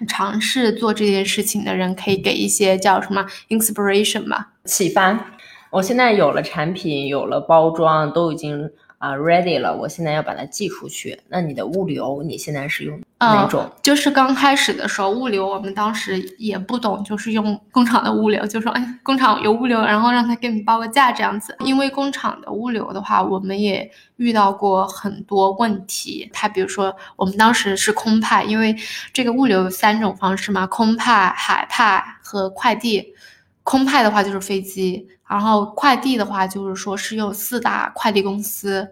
[0.08, 5.28] 尝试做这件事情的人，可以给一些叫什么 inspiration 吧，启发。
[5.70, 8.72] 我现在有了产品，有了包装，都已经。
[9.02, 11.20] 啊，ready 了，我现在要把它寄出去。
[11.28, 13.68] 那你的物流，你现在是用哪种？
[13.82, 21.56] 就是刚开始的时候，物流我们当时也不懂，就是用工厂的物流，就说哎，工厂有物流，然后让他给你报个价这样子。
[21.66, 26.30] 因为工厂的物流的话，我们也遇到过很多问题。
[26.32, 28.76] 他比如说，我们当时是空派，因为
[29.12, 33.16] 这个物流有三种方式嘛，空派、海派和快递。
[33.64, 35.08] 空派的话就是飞机。
[35.28, 38.86] 然后快递的话，就是说是用四大快递公司，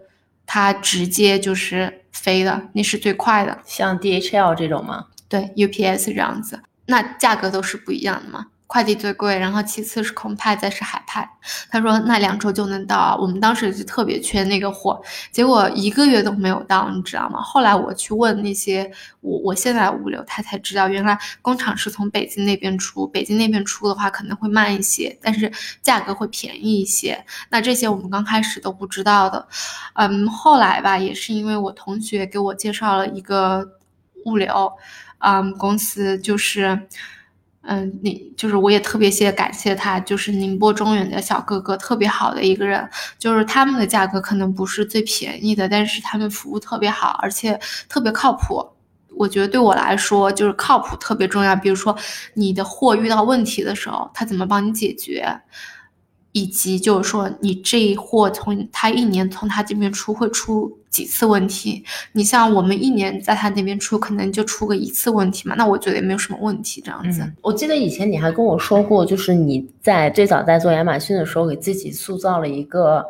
[0.46, 3.58] 它直接就是飞的，那是最快的。
[3.66, 5.08] 像 DHL 这种吗？
[5.28, 8.46] 对，UPS 这样子，那价格都是不一样的嘛。
[8.70, 11.28] 快递最贵，然后其次是空派，再是海派。
[11.68, 15.02] 他说那两周就能到，我们当时就特别缺那个货，
[15.32, 17.40] 结果一个月都没有到，你知道吗？
[17.42, 18.88] 后来我去问那些
[19.22, 25.50] 我我现在物流，他才知道原来工厂是从北京那边出，北京那边出的话可能会慢一些，但是
[25.82, 27.24] 价格会便宜一些。
[27.48, 29.48] 那这些我们刚开始都不知道的，
[29.94, 33.68] 嗯，后来吧，也是因为我同学给我介绍了一个
[34.26, 34.72] 物流，
[35.18, 36.86] 嗯，公司就是。
[37.62, 42.88] 嗯，你就是我也特别谢感谢他，就是宁波中远的小哥哥，特别好的一个人。
[43.18, 48.66] 就是他们的价格可能不是最便宜的，但是他们服务特别好，而且特别靠谱。
[49.14, 51.54] 我觉得对我来说，就是靠谱特别重要。
[51.54, 51.94] 比如说
[52.34, 55.40] 你的货遇到问题的时候，他怎么帮你解决？
[56.32, 61.84] 以及就是说，你这货从他一年从他这边出会出几次问题？
[62.12, 65.54] 你像我们一年在他那边出，可能就出个一次问题嘛？
[65.56, 67.22] 那我觉得也没有什么问题，这样子。
[67.40, 73.04] 我记得以前你还跟我说过，就是你在最早在做亚马逊的时候，给自己塑造了一个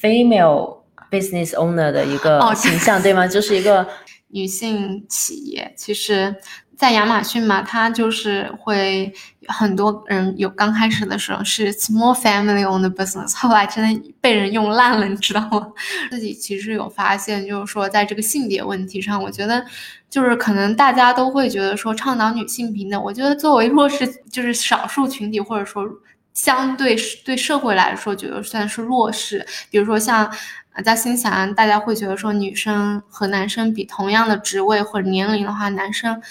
[0.00, 0.78] female
[1.10, 3.26] business owner 的一个形象，对吗？
[3.26, 3.86] 就是一个
[4.28, 5.74] 女性企业。
[5.76, 6.34] 其实。
[6.78, 9.12] 在亚马逊嘛，它就是会
[9.48, 15.72] 很多人有刚开始的时候是 small family owned business，后来真的被人用烂了，你知道吗？
[16.08, 19.66] 自己其实有发现，就是说在这个性别问题上，我觉得
[20.08, 25.84] 就是可能大家都会觉得说倡导女性平等，我觉得作为弱势就是少数群体，或者说
[26.32, 30.32] 相对对社会来说觉得算是弱势，比如说像
[30.84, 36.22] 在新西兰，大家会觉得说女生和男生比同样的职位或者年龄的话，男生。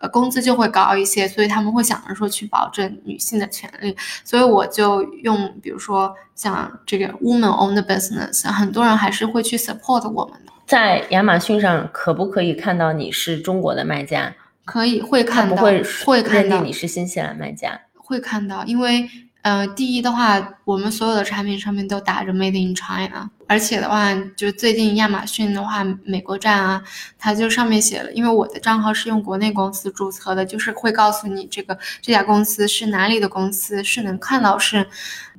[0.00, 10.52] 呃，工资就会高一些，所以他们会想着说去保证女性的权利，所以我就用，比如说像这个 woman owned business，很多人还是会去 support 我们的。
[10.66, 14.34] 在亚马逊上可不可以看到你是中国的卖家？
[14.64, 19.08] 可以，会看到，不会会看到你是新西兰卖家，会看到，因为。
[19.46, 26.82] 呃，第一的话，我们所有的产品上面都打着 Made in China，而且的话，就最近亚马逊的话，美国站啊，
[27.16, 34.84] 它就上面写了，因为我的账号是用国内公司注册的，就是会告诉你这个这家公司是哪里的公司，是能看到是，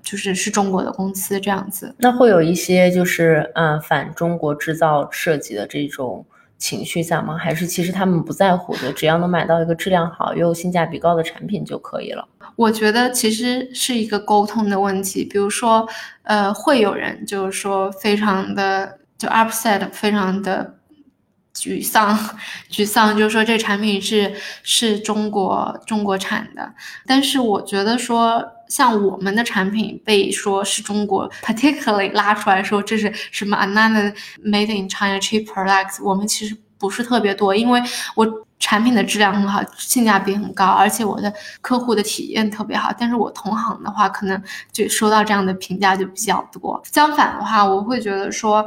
[0.01, 1.93] 就是是中国的公司这样子。
[1.97, 6.25] 那会有一些就是嗯反中国制造设计的这种
[6.57, 7.37] 情绪在吗？
[7.37, 12.27] 还是其实他们不在乎的，只要能买到一个质量好又性价比高的产品就可以了？
[12.55, 15.87] 我觉得其实是一个沟通的问题，比如说，
[16.23, 20.75] 呃，会有人就是说非常的就 upset，非常的
[21.53, 22.17] 沮丧，
[22.71, 26.73] 沮丧，就是说这产品是是中国中国产的，
[27.05, 37.81] 但是我觉得说像我们的产品被说是中国 particularly 拉出来说这是什么 another made in China cheap products，我们其实不是特别多，因为
[38.15, 38.47] 我。
[38.59, 42.91] 产品的质量很好，性价比很高，而且我的客户的体验特别好。
[42.97, 46.81] 但是我同行的话，可能就收到这样的评价就比较多。
[46.91, 48.65] 相反的话，我会觉得说。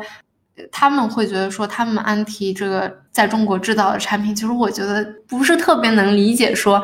[0.70, 6.55] 他们会觉得说，他们安提这个在中国制造的产品，其实我觉得不是特别能理解。
[6.55, 6.83] 说，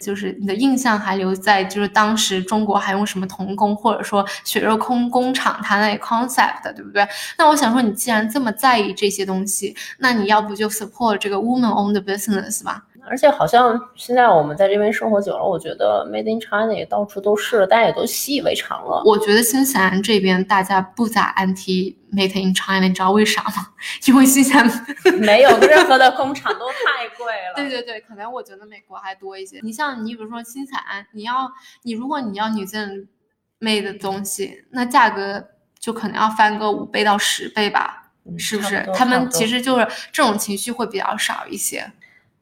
[0.00, 7.06] 就是你的印象还留在就是当时中国还用什么童工，或者说血肉空工厂，它那 concept 对不对？
[7.38, 12.84] 那我想说，你既然这么在意这些东西，那你要不就 support 这个 woman owned business 吧？
[13.08, 19.02] 而且好像现在我们在这边生活久了，我觉得 Made in China 也到处都是，大家也都习以为常了。
[19.04, 23.52] 我觉得新西兰这边大家不咋安提 Made in China，你知道为啥吗？
[24.06, 24.66] 因为新西兰
[25.20, 27.54] 没有任何的工厂都太贵了。
[27.56, 29.60] 对对对，可能我觉得美国还多一些。
[29.62, 31.50] 你像你比如说新西兰，你要
[31.82, 33.08] 你如果你要女性
[33.60, 38.02] made 的东西，那价格就可能要翻个五倍到十倍吧。
[38.36, 41.88] 是不是他们其实就是这种情绪会比较少一些？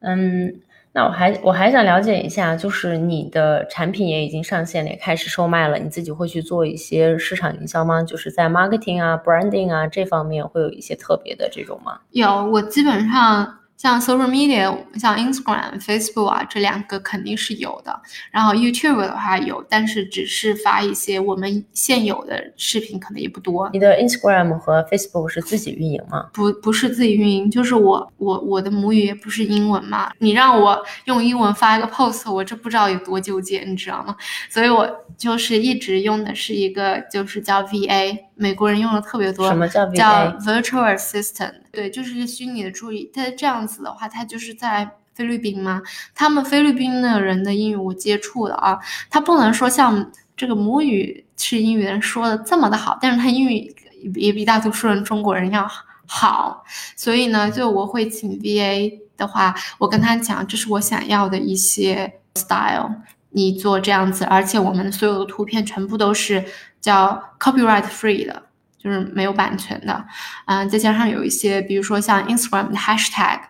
[0.05, 0.55] 嗯，
[0.93, 8.03] 那我还我还想了解一下，就是你的产品也已经上线了，也开始售卖了，你自己会去做一些市场营销吗？
[8.03, 12.01] 就是在 marketing 啊、branding 啊这方面会有一些特别的这种吗？
[12.13, 13.59] 有，我基本上。
[13.77, 18.01] 像 social media，像 Instagram、Facebook 啊，这两个肯定是有的。
[18.31, 23.69] 然后 YouTube 的话有，但是只是发一些我们现有的视频，可能也不多。
[23.73, 26.27] 你的 Instagram 和 Facebook 是自己运营吗？
[26.33, 30.11] 不，不是自己运营，就是我我我的母语也不是英文嘛。
[30.19, 34.17] 你让我用英文发一个 post，我这不知道有多纠结，你知道吗？
[34.49, 39.49] 所以我就是一直用的是一个，就是叫 VA，美国人用的特别多。
[39.49, 39.95] 什么叫 VA？
[39.95, 40.07] 叫
[40.39, 41.64] Virtual Assistant。
[41.75, 43.11] 对，就是一个虚拟的助理。
[43.13, 45.83] 他这样子的话，他就是在菲律宾嘛。
[46.15, 48.79] 他们菲律宾的人的英语我接触的啊，
[49.11, 53.75] 他不能说像这个母语是英语人说的这么的好，但是他英语
[54.15, 55.69] 也比大多数人中国人要
[56.07, 56.65] 好。
[56.97, 62.91] 所以呢，就我会请 VA 的话，我跟他讲，这是我想要的一些 style，
[63.31, 66.45] 你做这样子，而且我们所有的图片全部都是
[66.81, 68.43] 叫 copyright free 的。
[68.85, 70.05] 就是没有版权的，
[70.45, 73.41] 嗯，再加上有一些，比如说像 Instagram 的 hashtag，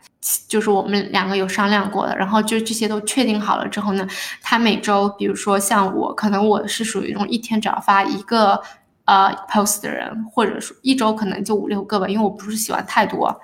[0.47, 4.07] 就是我们两个有商量过的，然后就这些都确定好了之后呢，
[4.40, 8.62] 他每周，比如说像我，可能我是属于那种一天只要发一个
[9.07, 13.40] 呃 post 的人，或者说一周可能就五六个吧，因为我不是喜欢太多，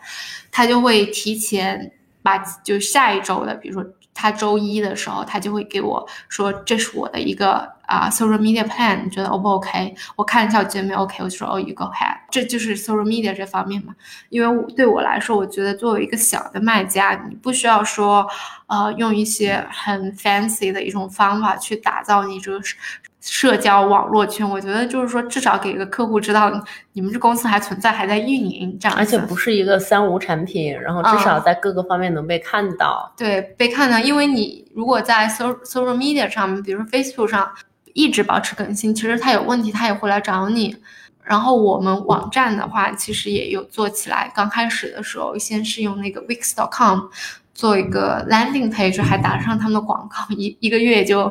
[0.53, 1.91] 他就会提前
[2.23, 3.91] 把就下一周的，比如说。
[4.21, 13.95] 他周一的时候，他就会给我说：“这是我的一个啊，social media plan，你觉得 O 不 OK？” 我看一下，我觉得没 OK，我就说：“哦，you go ahead。”这就是 social media 这方面嘛。
[14.29, 18.27] 因为对我来说，我觉得作为一个小的卖家，你不需要说，
[18.67, 22.61] 呃，用一些很 fancy 的一种方法去打造你这个。
[23.21, 26.51] 社交网络圈，我觉得就是说，至少给一个客户知道
[26.95, 28.97] 你们这公司还存在，还在运营这样。
[28.97, 33.13] 而且不是一个三无产品，然后至少在各个方面能被看到。
[33.19, 37.47] 对，被看到，因为你如果在 social social media 上面，比如说 Facebook 上
[37.93, 40.75] 一直保持更新，其实他有问题，他也会来找你。
[41.23, 44.33] 然后我们网站的话，其实也有做起来。
[44.35, 47.01] 刚开始的时候，先是用那个 Wix.com
[47.53, 51.31] 做一个 landing page，还打上他们的广告，一一个月就。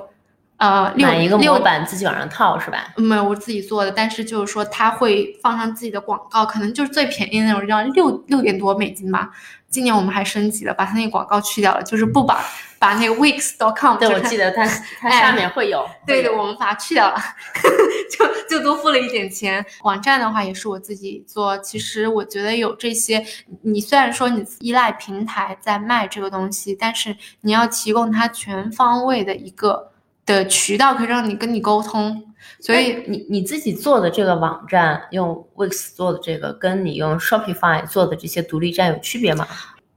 [0.60, 2.94] 呃，买一个模板自己往上套是吧？
[2.98, 9.32] 没有，我自己做的，但是就是说他会放上自己的广告，可能就是最便宜的那种，要六六点多美金吧。
[9.70, 12.44] 今年我们还升级了，把他那个广告去掉了，就是不把
[12.78, 14.66] 把那个 Wix.com，对我记得它
[15.00, 17.16] 它下面会有，对的，我们把它去掉了，
[18.12, 19.66] 就就多付了一点钱。
[19.84, 23.24] 网站的话也是我自己做，其实我觉得有这些，
[23.62, 29.89] 你虽然说你依赖平台在卖这个东西，但是你要提供它全方位的一个。
[30.30, 32.24] 的渠道可以让你跟你沟通，
[32.60, 39.48] 所以你你自己做的这个网站，用 Wix 做的这个，跟你用 Shopify 做的这些独立站有区别吗？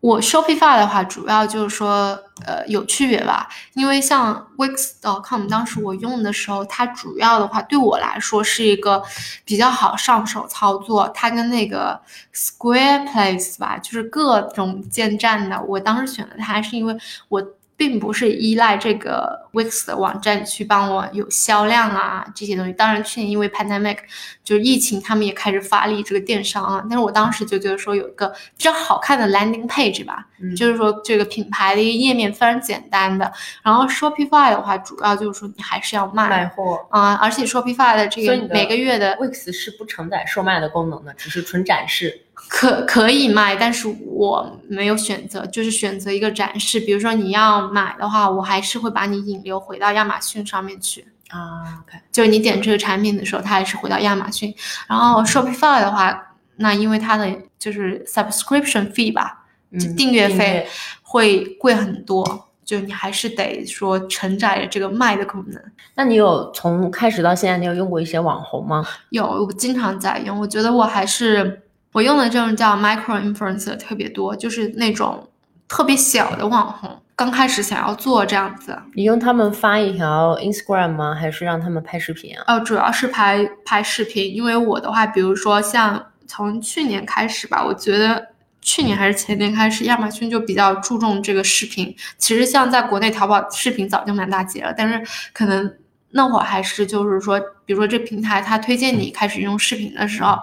[0.01, 3.47] 我 Shopify 的话，主要就是说，呃，有区别吧。
[3.75, 9.03] 因为像 Wix.com，当时我用的时候，它主要的话对我来说是一个
[9.45, 11.09] 比较好上手操作。
[11.15, 12.01] 它跟那个
[12.35, 16.97] Squareplace 吧，就是各种建站的，我当时选的它是因为
[17.29, 17.47] 我。
[17.83, 22.73] 并不是依赖这个 Wix 的网站去帮我有销量啊这些东西。
[22.73, 23.97] 当然，去年因为 pandemic
[24.45, 26.81] 就是疫情，他们也开始发力这个电商啊。
[26.89, 33.33] 但是我当时就觉得说有一个比较好看的 landing page 吧，就是说这个品牌的一个页面非常简单的。
[33.65, 42.27] 然后 Shopify 的话，主要就是说你还是要卖卖货啊，而且 Shopify 的这个每个月的 Wix 是不承载售卖的功能的，只是纯展示。
[42.49, 46.79] 可可以卖，但是我没有选择，就是选择一个展示。
[46.79, 51.81] 比如说你要买的话，我还是会把你引流回到亚马逊上面去啊。
[51.83, 54.55] OK，就是你点这个产品的时候，它还是回到亚马逊。
[54.87, 59.47] 然后 Shopify 的话，那因为它的就是 subscription fee 吧，
[59.81, 60.69] 就订阅费
[61.01, 65.61] 会贵很多，就你还是得说承载着这个卖的功能。
[65.95, 68.87] 那你有从开始到现在，你有用过一些网红吗？
[69.09, 70.39] 有，我经常在用。
[70.39, 71.62] 我觉得我还是。
[71.93, 75.29] 我用的这种叫 micro influencer 特别多，就是那种
[75.69, 78.77] 特别小的网红，刚开始想要做这样子。
[78.95, 81.15] 你用他们发一条 Instagram 吗？
[81.15, 82.45] 还是让他们拍视频啊？
[82.47, 88.27] 呃，主要是拍拍视频，因为我的话，比如说像从去年开始吧，我觉得
[88.63, 91.95] 去年还是前年开始，亚马逊就比较注重这个视频。
[92.17, 95.75] 其实像在国内淘宝视频早就满大街了，但是可能
[96.11, 100.39] 那会儿还是就是说，比如说这平台它推荐你开始用视频的时候，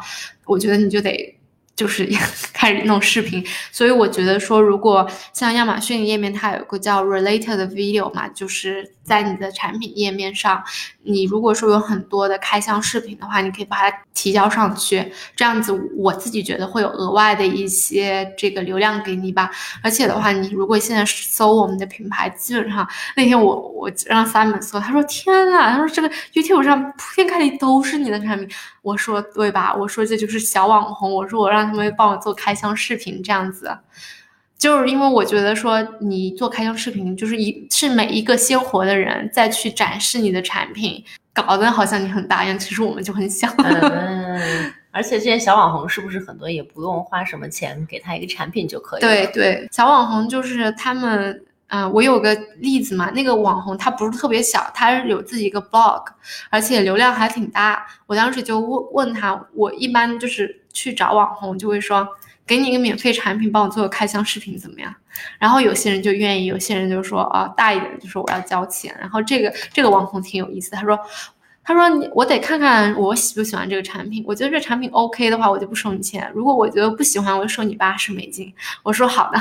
[0.46, 1.36] 我觉得你就得。
[1.80, 2.06] 就是
[2.52, 10.64] 开始弄视频，所以我觉得说，如果像亚马逊页面，它有个叫 related video 嘛，就是在你的产品页面上，
[11.02, 19.50] 你如果说有很多的开箱视频的话，你可以把它提交上去，这样子我自己觉得会有额外的一些这个流量给你吧。
[19.82, 28.48] 而且的话，你如果现在搜我们的品牌，基本上那天我我让 Simon 搜，他说天呐，他说这个 YouTube 上铺天盖地都是你的产品。
[28.82, 29.76] 我说对吧？
[29.76, 31.14] 我说这就是小网红。
[31.14, 33.76] 我说我让他们帮我做开箱视频，这样子，
[34.60, 41.04] 就是因为我觉得说你做开箱视频，就是一是每一个鲜活的人再去展示你的产品，
[41.34, 43.48] 搞得好像你很大一样，其实我们就很小。
[43.58, 49.02] 嗯， 而且这些小网红是不是很多也不用花什么钱，给他一个产品就可以？
[49.02, 51.42] 对对，小网红就是他们。
[51.72, 56.04] 嗯，我有个例子嘛，那个网红他不是特别小，他是有自己一个 blog，
[56.50, 57.86] 而且流量还挺大。
[58.08, 62.08] 我当时就问问他，我一般就是去找网红，就会说
[62.50, 64.94] 给你一个免费产品，帮我做个开箱视频怎么样？
[65.38, 68.94] 然后有些人就愿意，有些人就说啊，大一点就说我要交钱。
[69.00, 71.00] 然后这个这个网红挺有意思，他说。
[71.62, 74.24] 他说：“你我得看看我喜不喜欢这个产品。
[74.26, 76.28] 我觉得这产品 OK 的话，我就不收你钱。
[76.34, 79.40] 如果我觉得不喜欢，我就收你八十美金。”我说：“好的，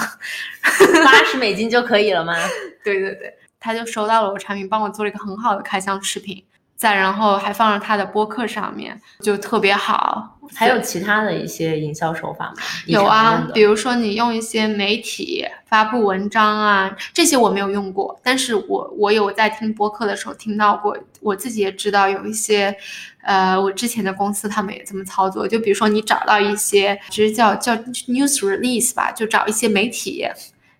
[1.03, 2.35] 八十美金就可以了吗？”
[2.85, 6.45] 对对对，他就收到了我产品，帮我做了一个很好的开箱视频。
[6.79, 10.39] 再然后还放在他的播客上面，就特别好。
[10.55, 12.55] 还有其他的一些营销手法吗？
[12.87, 22.75] 有啊，比如说你用一些媒体发布文章啊，这些我没有用过，但是我我有在听播客的时候听到过，我自己也知道有一些，
[23.23, 25.49] 呃，我之前的公司他们也这么操作。
[25.49, 30.25] 就比如说你找到一些，其实叫叫 news release 吧，就找一些媒体，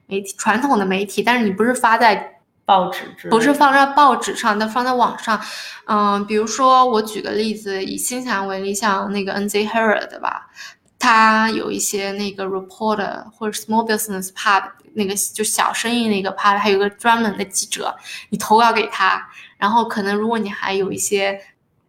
[0.07, 2.38] 媒体传统的媒体，但是你不是发在。
[2.69, 5.41] 报纸不是放在报纸上，但放在网上。
[5.87, 10.51] 嗯，比如说我举个例子，以新西兰为例，像那个 NZ Herald 吧，
[10.99, 17.97] 它有一些那个 reporter 或者 small business part 那个就小生意那个 part，还有个专门的记者，
[18.29, 21.41] 你投稿给他，然后可能如果你还有一些。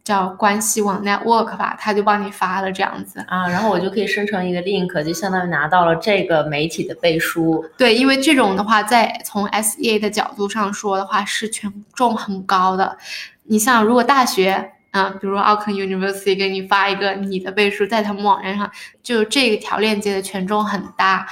[0.10, 7.64] 叫关系网 network 吧，他就帮你发了这样子啊，然后我就可以生成一个 link，就相当于拿到了这个媒体的背书。
[7.78, 12.98] 对，因为这种的话，在从 SEA 的角度上说的话，是权重很高的。
[13.44, 14.72] 你像如果大学。
[14.92, 18.68] 啊，比如 Auckland University 给你发一个你的背书，在他们网站上，
[19.04, 21.28] 就这个条链接的权重很大，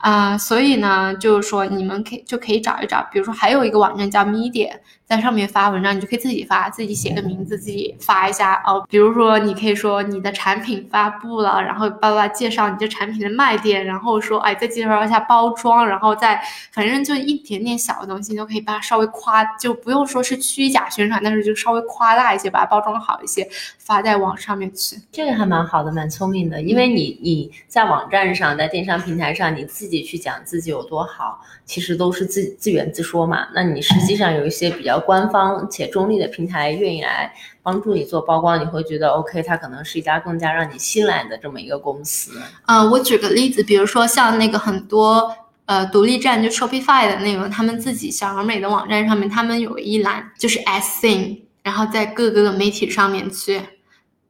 [0.00, 4.70] 啊，所以呢，就是说你们可以就可以找一找，比如说还有一个网站叫 Media，
[5.16, 8.86] 在上面发文章，你就可以自己发，自己写个名字，自己发一下哦。
[8.88, 16.40] 比如说你可以说你的产品发布了，然后叭叭介绍你这产品的卖点，然后说哎再介绍一下包装，然后再
[16.72, 22.92] 反正就一点点小的东西，你都可以把它稍微夸，就不用说是虚假宣传，但是就稍微夸大一些，把它包装。
[23.02, 23.48] 好一些，
[23.78, 26.62] 发在网上面去，这个还蛮好的，蛮聪明的。
[26.62, 33.48] 因为你你在网站上，在电商平台上，你自己去讲自己有多好，其实都是自自圆自说嘛。
[33.54, 37.32] 那你实际上有一些比较官方且中立的平台愿意来
[37.62, 42.40] 帮助你做曝光，你会觉得 OK，它可能是一家更加让你信赖的这么一个公司。
[42.66, 45.34] 嗯，我举个例子，比如说像那个很多
[45.66, 51.42] 呃独立站，就 Shopify 的那个，他们自己小而美的网站上面，他们有一栏就是 S thing。
[51.62, 53.62] 然后在各个媒体上面去，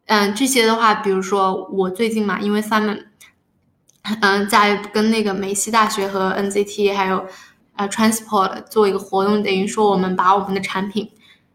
[0.04, 3.06] 嗯，这些的话，比如说我最近嘛，因为 Simon，
[4.20, 7.24] 嗯，在跟那个梅西大学和 NZT 还有
[7.76, 11.10] 呃 Transport 做一个活动，等于说我们把我们的产品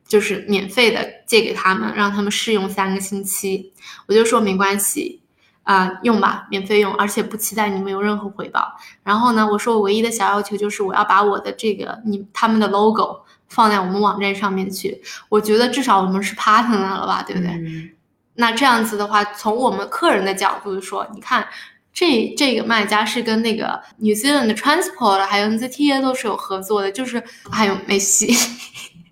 [0.07, 3.74] 就是免费的借给他们，让他们试用三个星期。
[4.07, 5.22] 我就说没关系
[5.63, 8.76] 啊，用吧，免费用，而且不期待你们有任何回报。
[9.03, 13.22] 然后呢，我说我唯一的小要求就是我要把我的这个你他们的 logo。
[13.49, 17.93] 放在我们网站上面去，我觉得至少我们是 partner 了吧，对不对？
[18.34, 21.47] 那这样子的话，从我们客人的角度说，你看
[21.98, 28.28] 这这个卖家是跟那个 New Zealand 的 Transport 还有 NZTA 都是有合作的，就是还有梅西，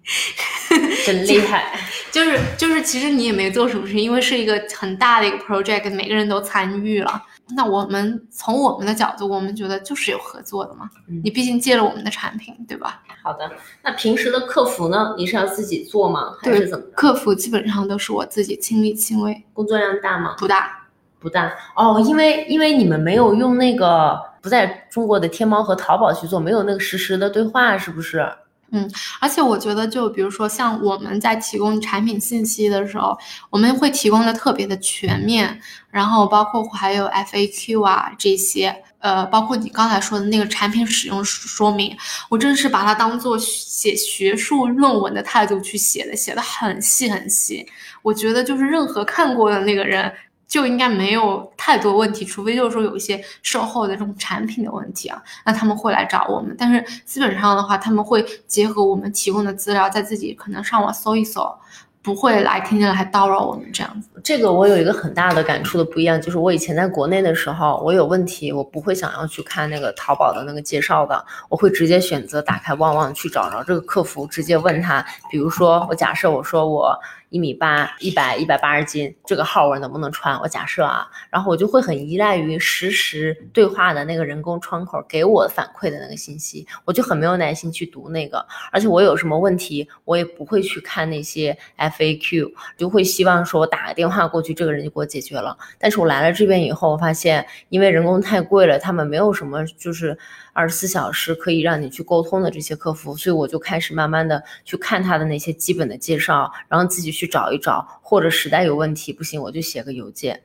[1.03, 1.65] 真厉害。
[2.11, 7.23] 就 是就是，其实你也没做什么事，因为是一个很大的一个 project，每个人都参与了。
[7.55, 10.87] 那我们从我们的角度，我们觉得就是有合作的嘛。
[11.23, 13.01] 你毕竟借了我们的产品，对吧？
[13.23, 13.51] 好的。
[13.81, 15.15] 那平时的客服呢？
[15.17, 16.35] 你是要自己做吗？
[16.39, 16.85] 还是怎么？
[16.95, 19.43] 客服基本上都是我自己亲力亲为。
[19.53, 20.35] 工作量大吗？
[20.37, 20.84] 不大，
[21.25, 21.51] 不大。
[21.75, 28.31] 哦，因为因为你们没有用那个不在中国的天猫和淘宝去做，没有那个实时的对话，是不是？
[28.71, 28.87] 嗯，
[29.19, 33.17] 而且我觉得，就比如说像我们在提供产品信息的时候，
[33.49, 35.59] 我们会提供的特别的全面，
[35.89, 38.83] 然后包括还有 FAQ 啊这些。
[38.99, 41.95] 呃，包括你刚才说的那个产品使用说明，
[42.27, 47.63] 我真是把它当做写学术论文的态度去写的，写的很细很细。
[48.01, 50.11] 我觉得就是任何看过的那个人
[50.47, 56.55] 就应该没有太多问题，除非就是说有一些售后的这种产品的问题啊，那他们会来找我们。
[56.57, 61.53] 但是基本上的话，他们会结合我们提供的资料，在自己可能上网搜一搜。
[62.01, 64.07] 不会来天天来叨扰我们这样子。
[64.23, 75.03] 这个我有一个很大的感触的不一样，就是我以前在国内的时候，我有问题，我不会想要去看那个淘宝的那个介绍的，我会直接选择打开旺旺去找着这个客服，直接问他。
[75.31, 76.95] 比如说，我假设我说我。
[77.35, 80.39] 一米八，一百一百八十斤，这个号我能不能穿？
[80.39, 88.37] 我假设啊，然后我就会很依赖于实时对话的那个人工窗口给我反馈的那个信息，我就很没有耐心去读那个，
[88.71, 95.57] 而且我有什么问题，我也不会去看那些 FAQ，就会希望说我打个电话过去，这个人就给我解决了。
[95.77, 100.17] 但是我来了这边以后，我发现因为人工太贵了，他们没有什么就是。
[100.57, 110.41] 二十四小时可以让你去沟通的这些客服，所以我就开始慢慢的去看他的那些基本的介绍，然后自己去找一找，或者实在有问题不行，我就写个邮件。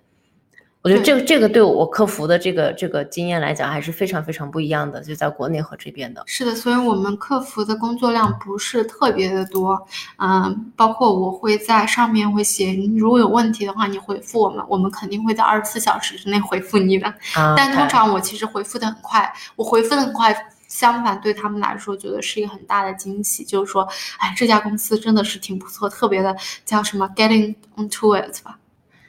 [0.83, 6.22] 我觉得这个这个对我客服的这个这个经验来讲还是非常非常不一样的，就在国内和这边的。
[6.26, 17.07] 是的，所以我们客服的工作量不是特别的多，嗯，包括我会在上面会写，如果有问题的话，你回复我们，我们肯定会在二十四小时之内回复你的。
[17.35, 20.35] 啊，但通常我其实回复的很快，我回复的很快，
[20.70, 23.86] 相反对他们来说，觉得是一个很大的惊喜，就是说，
[24.18, 28.56] 哎，这家公司真的是挺不错，特别的叫什么 getting onto it 吧。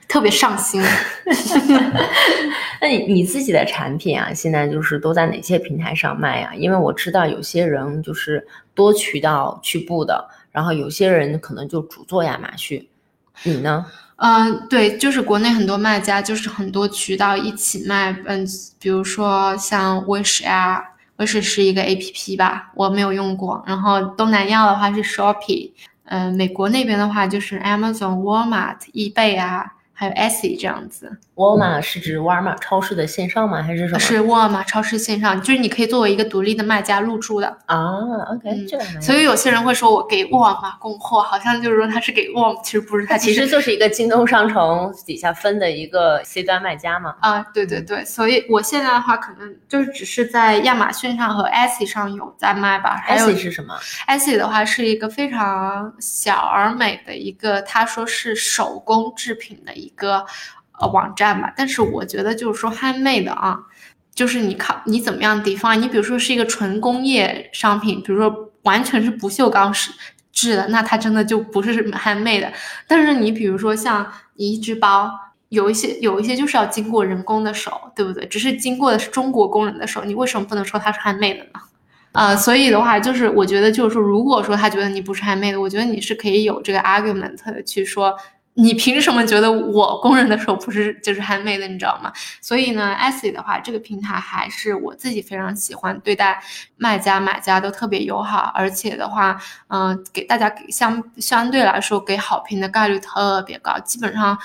[0.08, 0.84] 特别上心。
[2.82, 6.54] 那你你自己的产品啊，现在就是都在哪些平台上卖啊？
[6.54, 12.86] 因为我知道有些人就是多渠道去布的，然后有些人可能就主做亚马逊。
[13.44, 13.86] 你呢？
[14.18, 18.12] 嗯，对，就是国内很多卖家就是很多渠道一起卖。
[18.26, 18.46] 嗯，
[18.80, 20.84] 比如说像 Wish 啊
[21.22, 23.64] 不是是一个 app 吧，我没有用过。
[23.68, 25.72] 然后东南亚的话是 shopping，
[26.06, 29.72] 嗯，美国那边的话就是 amazon，walmart，ebay 啊。
[30.02, 33.62] 还有 Etsy 这样子，沃尔玛是指沃尔玛超市的线上吗？
[33.62, 34.00] 还是什么？
[34.00, 38.00] 是沃尔玛超市线上，就是你可以作为一个独立的卖家入驻的啊。
[38.34, 38.84] OK，这个。
[39.00, 47.16] 所以有些人会说我给沃尔玛供货，好像就是说他是给沃尔玛，其实不是，他其实就是一个京东商城底下分的一个 C 端卖家嘛。
[47.22, 53.00] 啊，对对对，所以我现在的话可能就是只是在亚马逊上和 Etsy 上有在卖吧。
[53.08, 53.78] Etsy 是什么
[54.08, 59.91] ？Etsy 的话是一个非常小而美的一个，他说是手工制品的一。
[59.96, 60.26] 个
[60.80, 63.60] 呃网站吧，但是我觉得就是说 handmade 啊，
[64.14, 69.92] 就是你靠你怎么样地方，你比如说是一个纯工业商品，比如说完全是不锈钢是
[70.32, 72.52] 制的，那它真的就不是 handmade。
[72.88, 75.12] 但是你比如说像你一只包，
[75.50, 78.26] 有一些有一些就是要经过人工的手，对不对？
[78.28, 81.60] 只是经过的是中国工人的手，你为什么不能说它是 handmade 呢？
[82.14, 88.14] 啊，所以的话，就是我觉得就是说，如果说他觉得你不是 handmade，我觉得你是可以有这个 argument 去说。
[88.56, 92.12] 你凭什么觉得我工人的手不是就是 handmade 的，你知道吗？
[92.42, 96.44] 所以呢，Etsy 的话，这个平台还是我自己非常喜欢，对待
[96.76, 104.38] 卖家买家都特别友好，而且的话，嗯，给大家给相相对来说给好评的概率特别高，基本上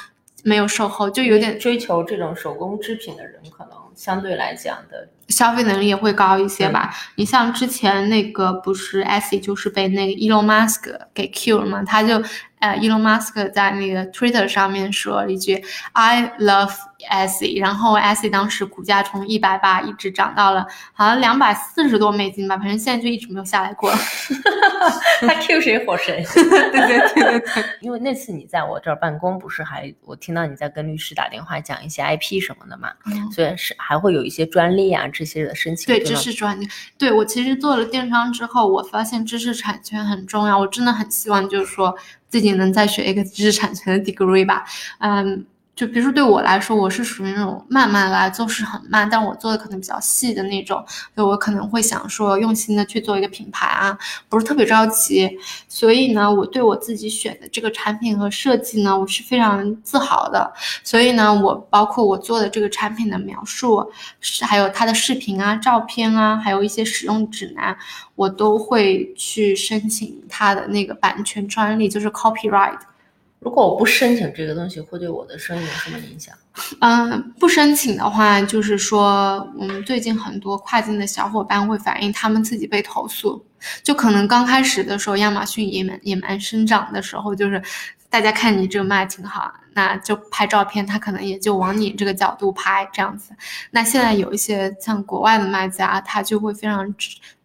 [0.45, 6.95] 没有售后，就有点追求这种手工制品的人，可能相对来讲的消费能力也会高一些吧。
[7.17, 11.83] 你像之前那个不是 Etsy 就是被那个 Elon Musk 给 Q 了嘛？
[11.83, 12.23] 他就。
[12.66, 15.64] 呃，Elon Musk 在那个 Twitter 上面说了一句
[15.94, 16.74] "I love
[17.11, 23.93] Etsy"，然后 Etsy 当时股价从一百八一直涨到了好像两百四十多美金吧，反正现在就一直没有下来过。
[25.21, 26.25] 他 Q 谁火谁？
[26.35, 27.65] 对对对对对。
[27.81, 32.93] 因为那次你在我这儿办公，不是还我听到你在跟律师打电话讲一些 IP 什么的嘛？
[33.07, 33.31] 嗯。
[33.33, 35.87] 所以是还会有一些专利啊这些的申请。
[35.87, 36.69] 对知识专利。
[36.99, 41.97] 对我其实做了电商之后，我发现知识产权很重要，我真的很希望就是说。
[42.29, 44.65] 自己能再学一个知识产权的 degree 吧，
[44.99, 45.47] 嗯。
[45.77, 50.83] 就比如说对我来说，我是属于那种慢慢来，做事很慢，但我做的可能比较细的那种，
[51.15, 53.97] 所以我可能会想说用心的去做一个品牌啊，
[54.31, 55.31] 不是特别着急。
[55.69, 60.51] 所以呢，我对我自己选的这个产品和设计呢，我是非常自豪的。
[60.83, 63.87] 所以呢，我包括我做的这个产品的描述，
[64.23, 67.77] 是还有它的视频啊、照片啊，还有一些使用指南，
[68.15, 72.79] 我都会去申请它的那个版权专利，就是 copyright。
[73.41, 76.35] 如果我不申请这个东西，会对我的生意有什么影响？
[76.81, 83.45] 嗯，不申请的话，就是说，我们最近很多跨境的小伙伴会反映他们自己被投诉。
[83.83, 87.63] 就可能刚开始的时候，亚马逊也蛮也蛮生长的时候，就是
[88.09, 93.33] 大家看你这个卖挺好，那就拍照片，他可能也就往你这个角度拍这样子。
[93.71, 96.93] 那现在有一些像国外的卖家，他就会非常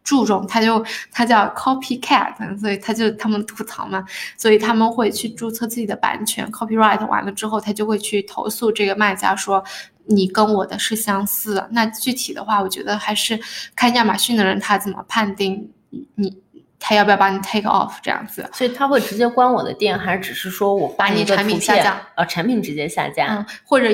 [0.04, 4.04] 注重，他就他叫 copycat，所以他就他们吐槽嘛，
[4.38, 9.64] 所以他们会去注册自己的版权 copyright，完了之后他就会去投诉这个卖家说
[10.06, 11.70] 你跟我的是相似的。
[11.72, 13.40] 那具体的话，我觉得还是
[13.76, 15.72] 看亚马逊的人他怎么判定
[16.16, 16.42] 你。
[16.84, 18.50] 他要不要把你 take off 这样子？
[18.52, 22.02] 所以他会直接关我的店，还是只是说我把你产品下架？
[22.16, 23.28] 呃，产品直接下架。
[23.28, 23.86] 嗯，或者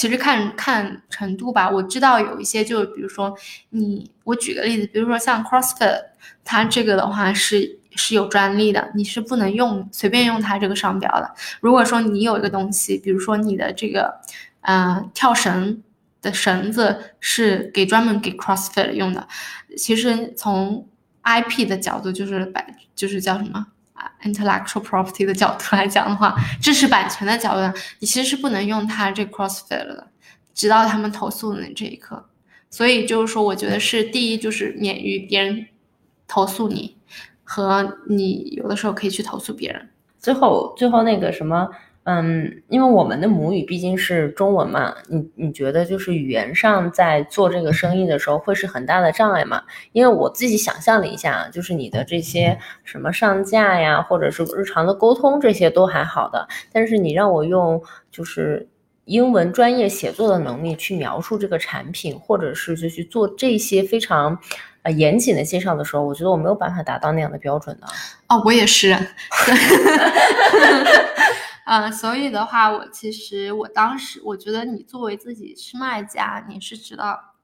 [0.00, 1.68] 其实看看程度吧。
[1.68, 3.36] 我知道有一些，就是比如说
[3.68, 6.00] 你，我举个例子，比如说像 CrossFit，
[6.42, 11.30] 它这个的话是是有专利的，你是不能用随便用它这个商标的。
[11.60, 14.18] 如果说你有一个东西，比如说你的这个，
[14.62, 15.82] 嗯，跳绳
[16.22, 19.28] 的绳子是给专门给 CrossFit 用的，
[19.76, 20.88] 其实从
[21.24, 23.66] IP 的角度就是版，就是叫什么
[24.22, 30.06] ？Intellectual property 的角度来讲的话，知识版权的角度，你其实是不能用它这 CrossFit 的，
[30.54, 32.28] 直到他们投诉你这一刻。
[32.70, 35.66] 所以就是说，我觉得是第一，就是免于别人
[36.26, 36.96] 投诉你，
[37.44, 39.88] 和你有的时候可以去投诉别人。
[40.18, 41.68] 最后，最后那个什么。
[42.04, 49.62] 嗯，因为我们的母语毕竟是中文嘛，你你觉得就是语言上在做这个生意的时候会是很大的障碍吗？
[49.92, 57.80] 因为我自己想象了一下，就是你的这些什么上架呀，或者是日常的沟通这些都还好的，但是你让我用
[58.10, 58.66] 就是
[59.04, 64.38] 英文专业写作的能力去描述这个产品，或者是就去做这些非常
[64.82, 67.86] 呃严谨的介绍的时候，我觉得我没有办法达到那样的标准的。
[68.28, 68.96] 哦，我也是。
[71.66, 77.34] 嗯，所以的话，我其实我当时我觉得你作为自己是卖家，你是知道，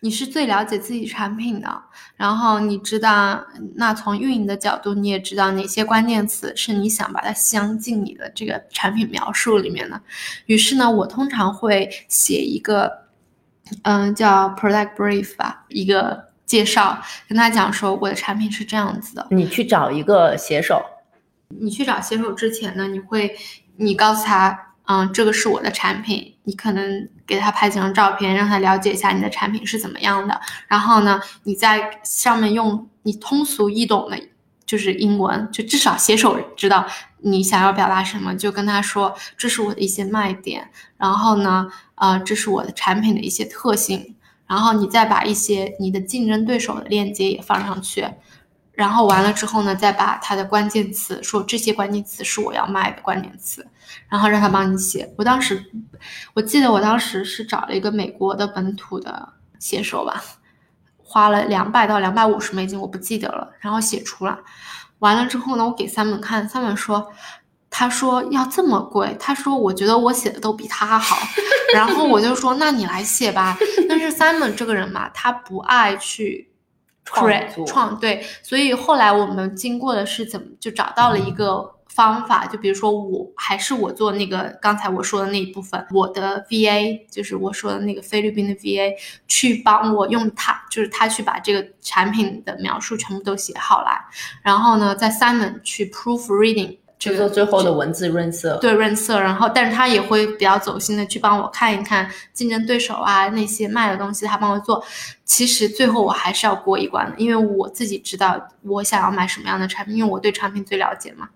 [0.00, 1.82] 你是最了解自己产品的，
[2.16, 10.00] 然后你知道，那从运营的角度，你也知道哪些关键词是你想把它镶进你的这个产品描述里面的。
[10.46, 13.06] 于是呢，我通常会写一个，
[13.82, 19.26] 嗯，叫 product brief 吧，一个介绍，跟他讲说我的产品是这样子的。
[19.30, 20.82] 你去找一个写手。
[21.48, 23.36] 你去找写手之前呢，你会，
[23.76, 30.40] 你告诉他，嗯，这个是我的产品，你可能给他拍几张照片，让他了解一下你的产品是怎么样的。
[30.68, 34.18] 然后呢，你在上面用你通俗易懂的，
[34.64, 36.86] 就是英文，就至少写手知道
[37.18, 44.16] 你想要表达什么，就跟他说这是我的一些卖点，然后呢，呃，这是我的产品的一些特性，
[44.46, 48.04] 然后你再把一些你的竞争对手的链接也放上去。
[48.76, 53.66] 然后完了之后呢，再把它的关键词说这些关键词是我要卖的关键词，
[54.06, 55.10] 然后让他帮你写。
[55.16, 55.64] 我当时
[56.34, 60.22] 我记得我当时是找了一个美国的本土的写手吧，
[61.02, 63.50] 花了两百到两百五十美金，我不记得了。
[63.60, 64.36] 然后写出来，
[64.98, 67.10] 完了之后呢，我给三本看，三本说，
[67.70, 71.16] 他说要这么贵，他说我觉得我写的都比他好。
[71.74, 73.56] 然后我就说那你来写吧。
[73.88, 76.50] 但是 Simon 这个人嘛，他不爱去。
[77.06, 77.30] 创
[77.66, 88.92] 创对，所以后来我们经过的是怎么就找到了一个方法，就比如说我还是我做那个刚才我说的那一部分，我的 VA 就是我说的那个菲律宾的 VA
[89.26, 93.98] 去帮我用他，就是他去把这个产品的描述全部都写好来，
[94.42, 96.78] 然后呢，在 Simon 去 proofreading。
[96.98, 104.82] 去做最后的文字润色，对润色，然后但是他也会比较走心的去帮我看一看竞争对手啊那些卖的东西，他帮我做。
[105.24, 111.28] 其实最后我还是要过一关的，因为我自己知道我想要买什么样的产品，因为我对产品最了解嘛。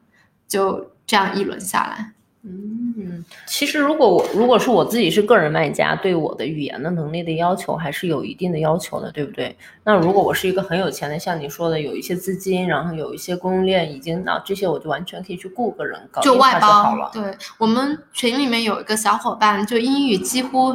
[0.48, 2.12] 就这样一轮下来。
[2.42, 9.54] 嗯，其实如果我如果是我自己是个人卖家，对我的语言的能力的要求还是有一定的要求的，对不对？
[9.84, 17.10] 那如果我是一个很有钱的，像你说的，有一些资金，然后有一些供应链已经，那这些我就完全可以去雇个人搞就外包了。
[17.12, 20.74] 对我们群里面有一个小伙伴，就英语几乎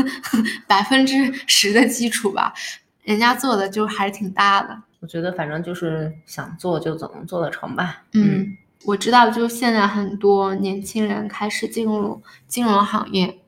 [0.66, 2.54] 百分之十的基础吧，
[3.02, 4.74] 人家做的就还是挺大的。
[5.00, 8.02] 我觉得反正就是想做就总能做得成吧。
[8.14, 8.56] 嗯。
[8.84, 13.40] 我知道，就是现在很多年轻人开始进入金融行业，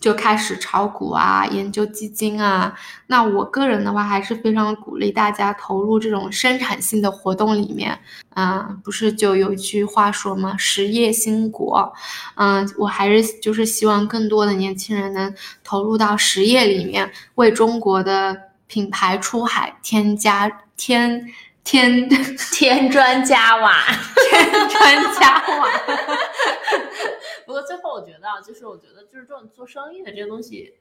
[0.00, 2.74] 就开始炒股啊，研究基金啊。
[3.06, 7.98] 那我个人的话，还是非常鼓励大家投入这种生产性的活动里面。
[8.36, 10.56] 嗯，不是就有一句话说吗？
[10.56, 11.92] 实业兴国。
[12.36, 18.34] 嗯，我还是就是希望更多的年轻人能投入到实业里面，为中国的
[18.66, 21.26] 品牌出海添加添。
[21.70, 23.72] 添添砖加瓦，
[24.28, 25.68] 添砖加瓦。
[27.46, 30.74] 不过最后我觉得，就是我觉得，就是这种做生意的这个东西，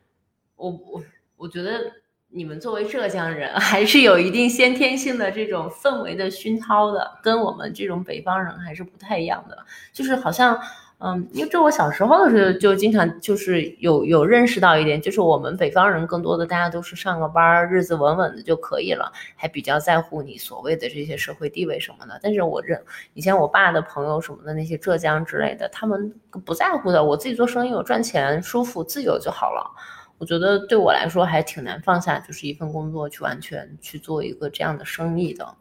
[0.55, 1.03] 我我
[1.37, 1.91] 我觉得
[2.29, 9.63] 你们作为浙江人，还是有一定先天性的这种氛围的熏陶的，跟我们这种北方人还是不太一样的。
[9.93, 10.59] 就是好像，
[11.01, 22.19] 嗯，因为这我小时候的时候就经常就是有有认识到一点，就是我们北方人更多的大家都是上个班，日子稳稳的就可以了，还比较在乎你所谓的这些社会地位什么的。
[22.21, 22.77] 但是我认
[23.13, 26.13] 以前我爸的朋友什么的那些浙江之类的，他们
[26.45, 29.71] 不在乎的，我自己做生意，我赚钱舒服自由就好了。
[30.17, 35.55] 我觉得对我来说还挺难放下，就是一份工作去完全去做一个这样的生意的。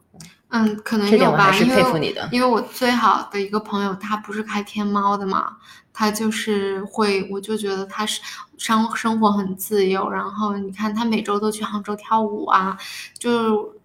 [0.51, 5.57] 嗯，可能有吧，因为因为我最好的一个朋友，他不是开天猫的嘛，
[5.93, 8.19] 他就是会，我就觉得他是
[8.57, 10.09] 生生活很自由。
[10.09, 12.75] 然后你看他每周都去杭州跳舞啊，
[13.19, 13.75] 就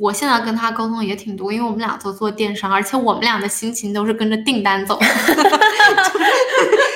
[0.00, 4.98] 我现在跟他沟通也挺多，因为我们俩都做电商，而且我们俩的心情都是跟着订单走。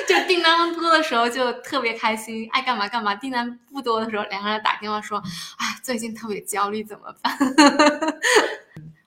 [0.07, 5.21] 就订单多的时候就特别开心，爱干嘛干嘛；订单不多的时候，两个人打电话说
[5.57, 7.37] ：“哎，最近特别焦虑，怎么办？”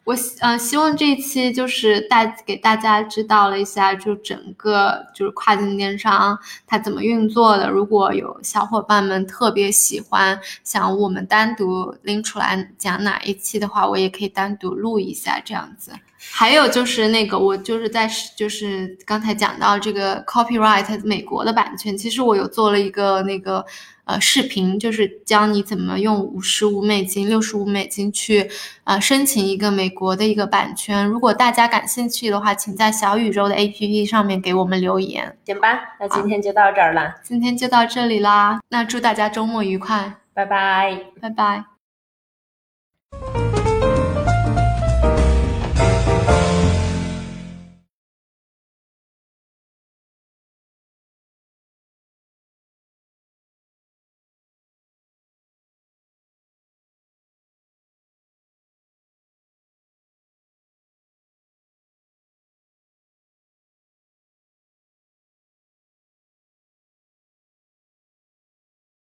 [0.07, 7.69] 我呃希望这一期就是带给大家知道了一下，就整个就是跨境电商它怎么运作的。
[7.69, 15.91] 如果有小伙伴们特别喜欢，想我们单独拎出来讲哪一期的话，我也可以单独录一下这样子。
[16.19, 23.65] 还有就是那个，我就是在就是刚才讲到这个 copyright 美国的版权，其实我有做了一个那个
[24.05, 28.51] 呃视频，就是教你怎么用五十五美金、六十五美金去
[28.85, 31.07] 呃申请一个美国的一个版权。
[31.07, 35.37] 如果大家感兴趣的话，请在小宇宙的 APP 上面给我们留言。
[35.45, 38.61] 行吧，那今天就到这儿了，今天就到这里啦。
[38.71, 41.76] 那祝大家周末愉快，拜拜，拜拜。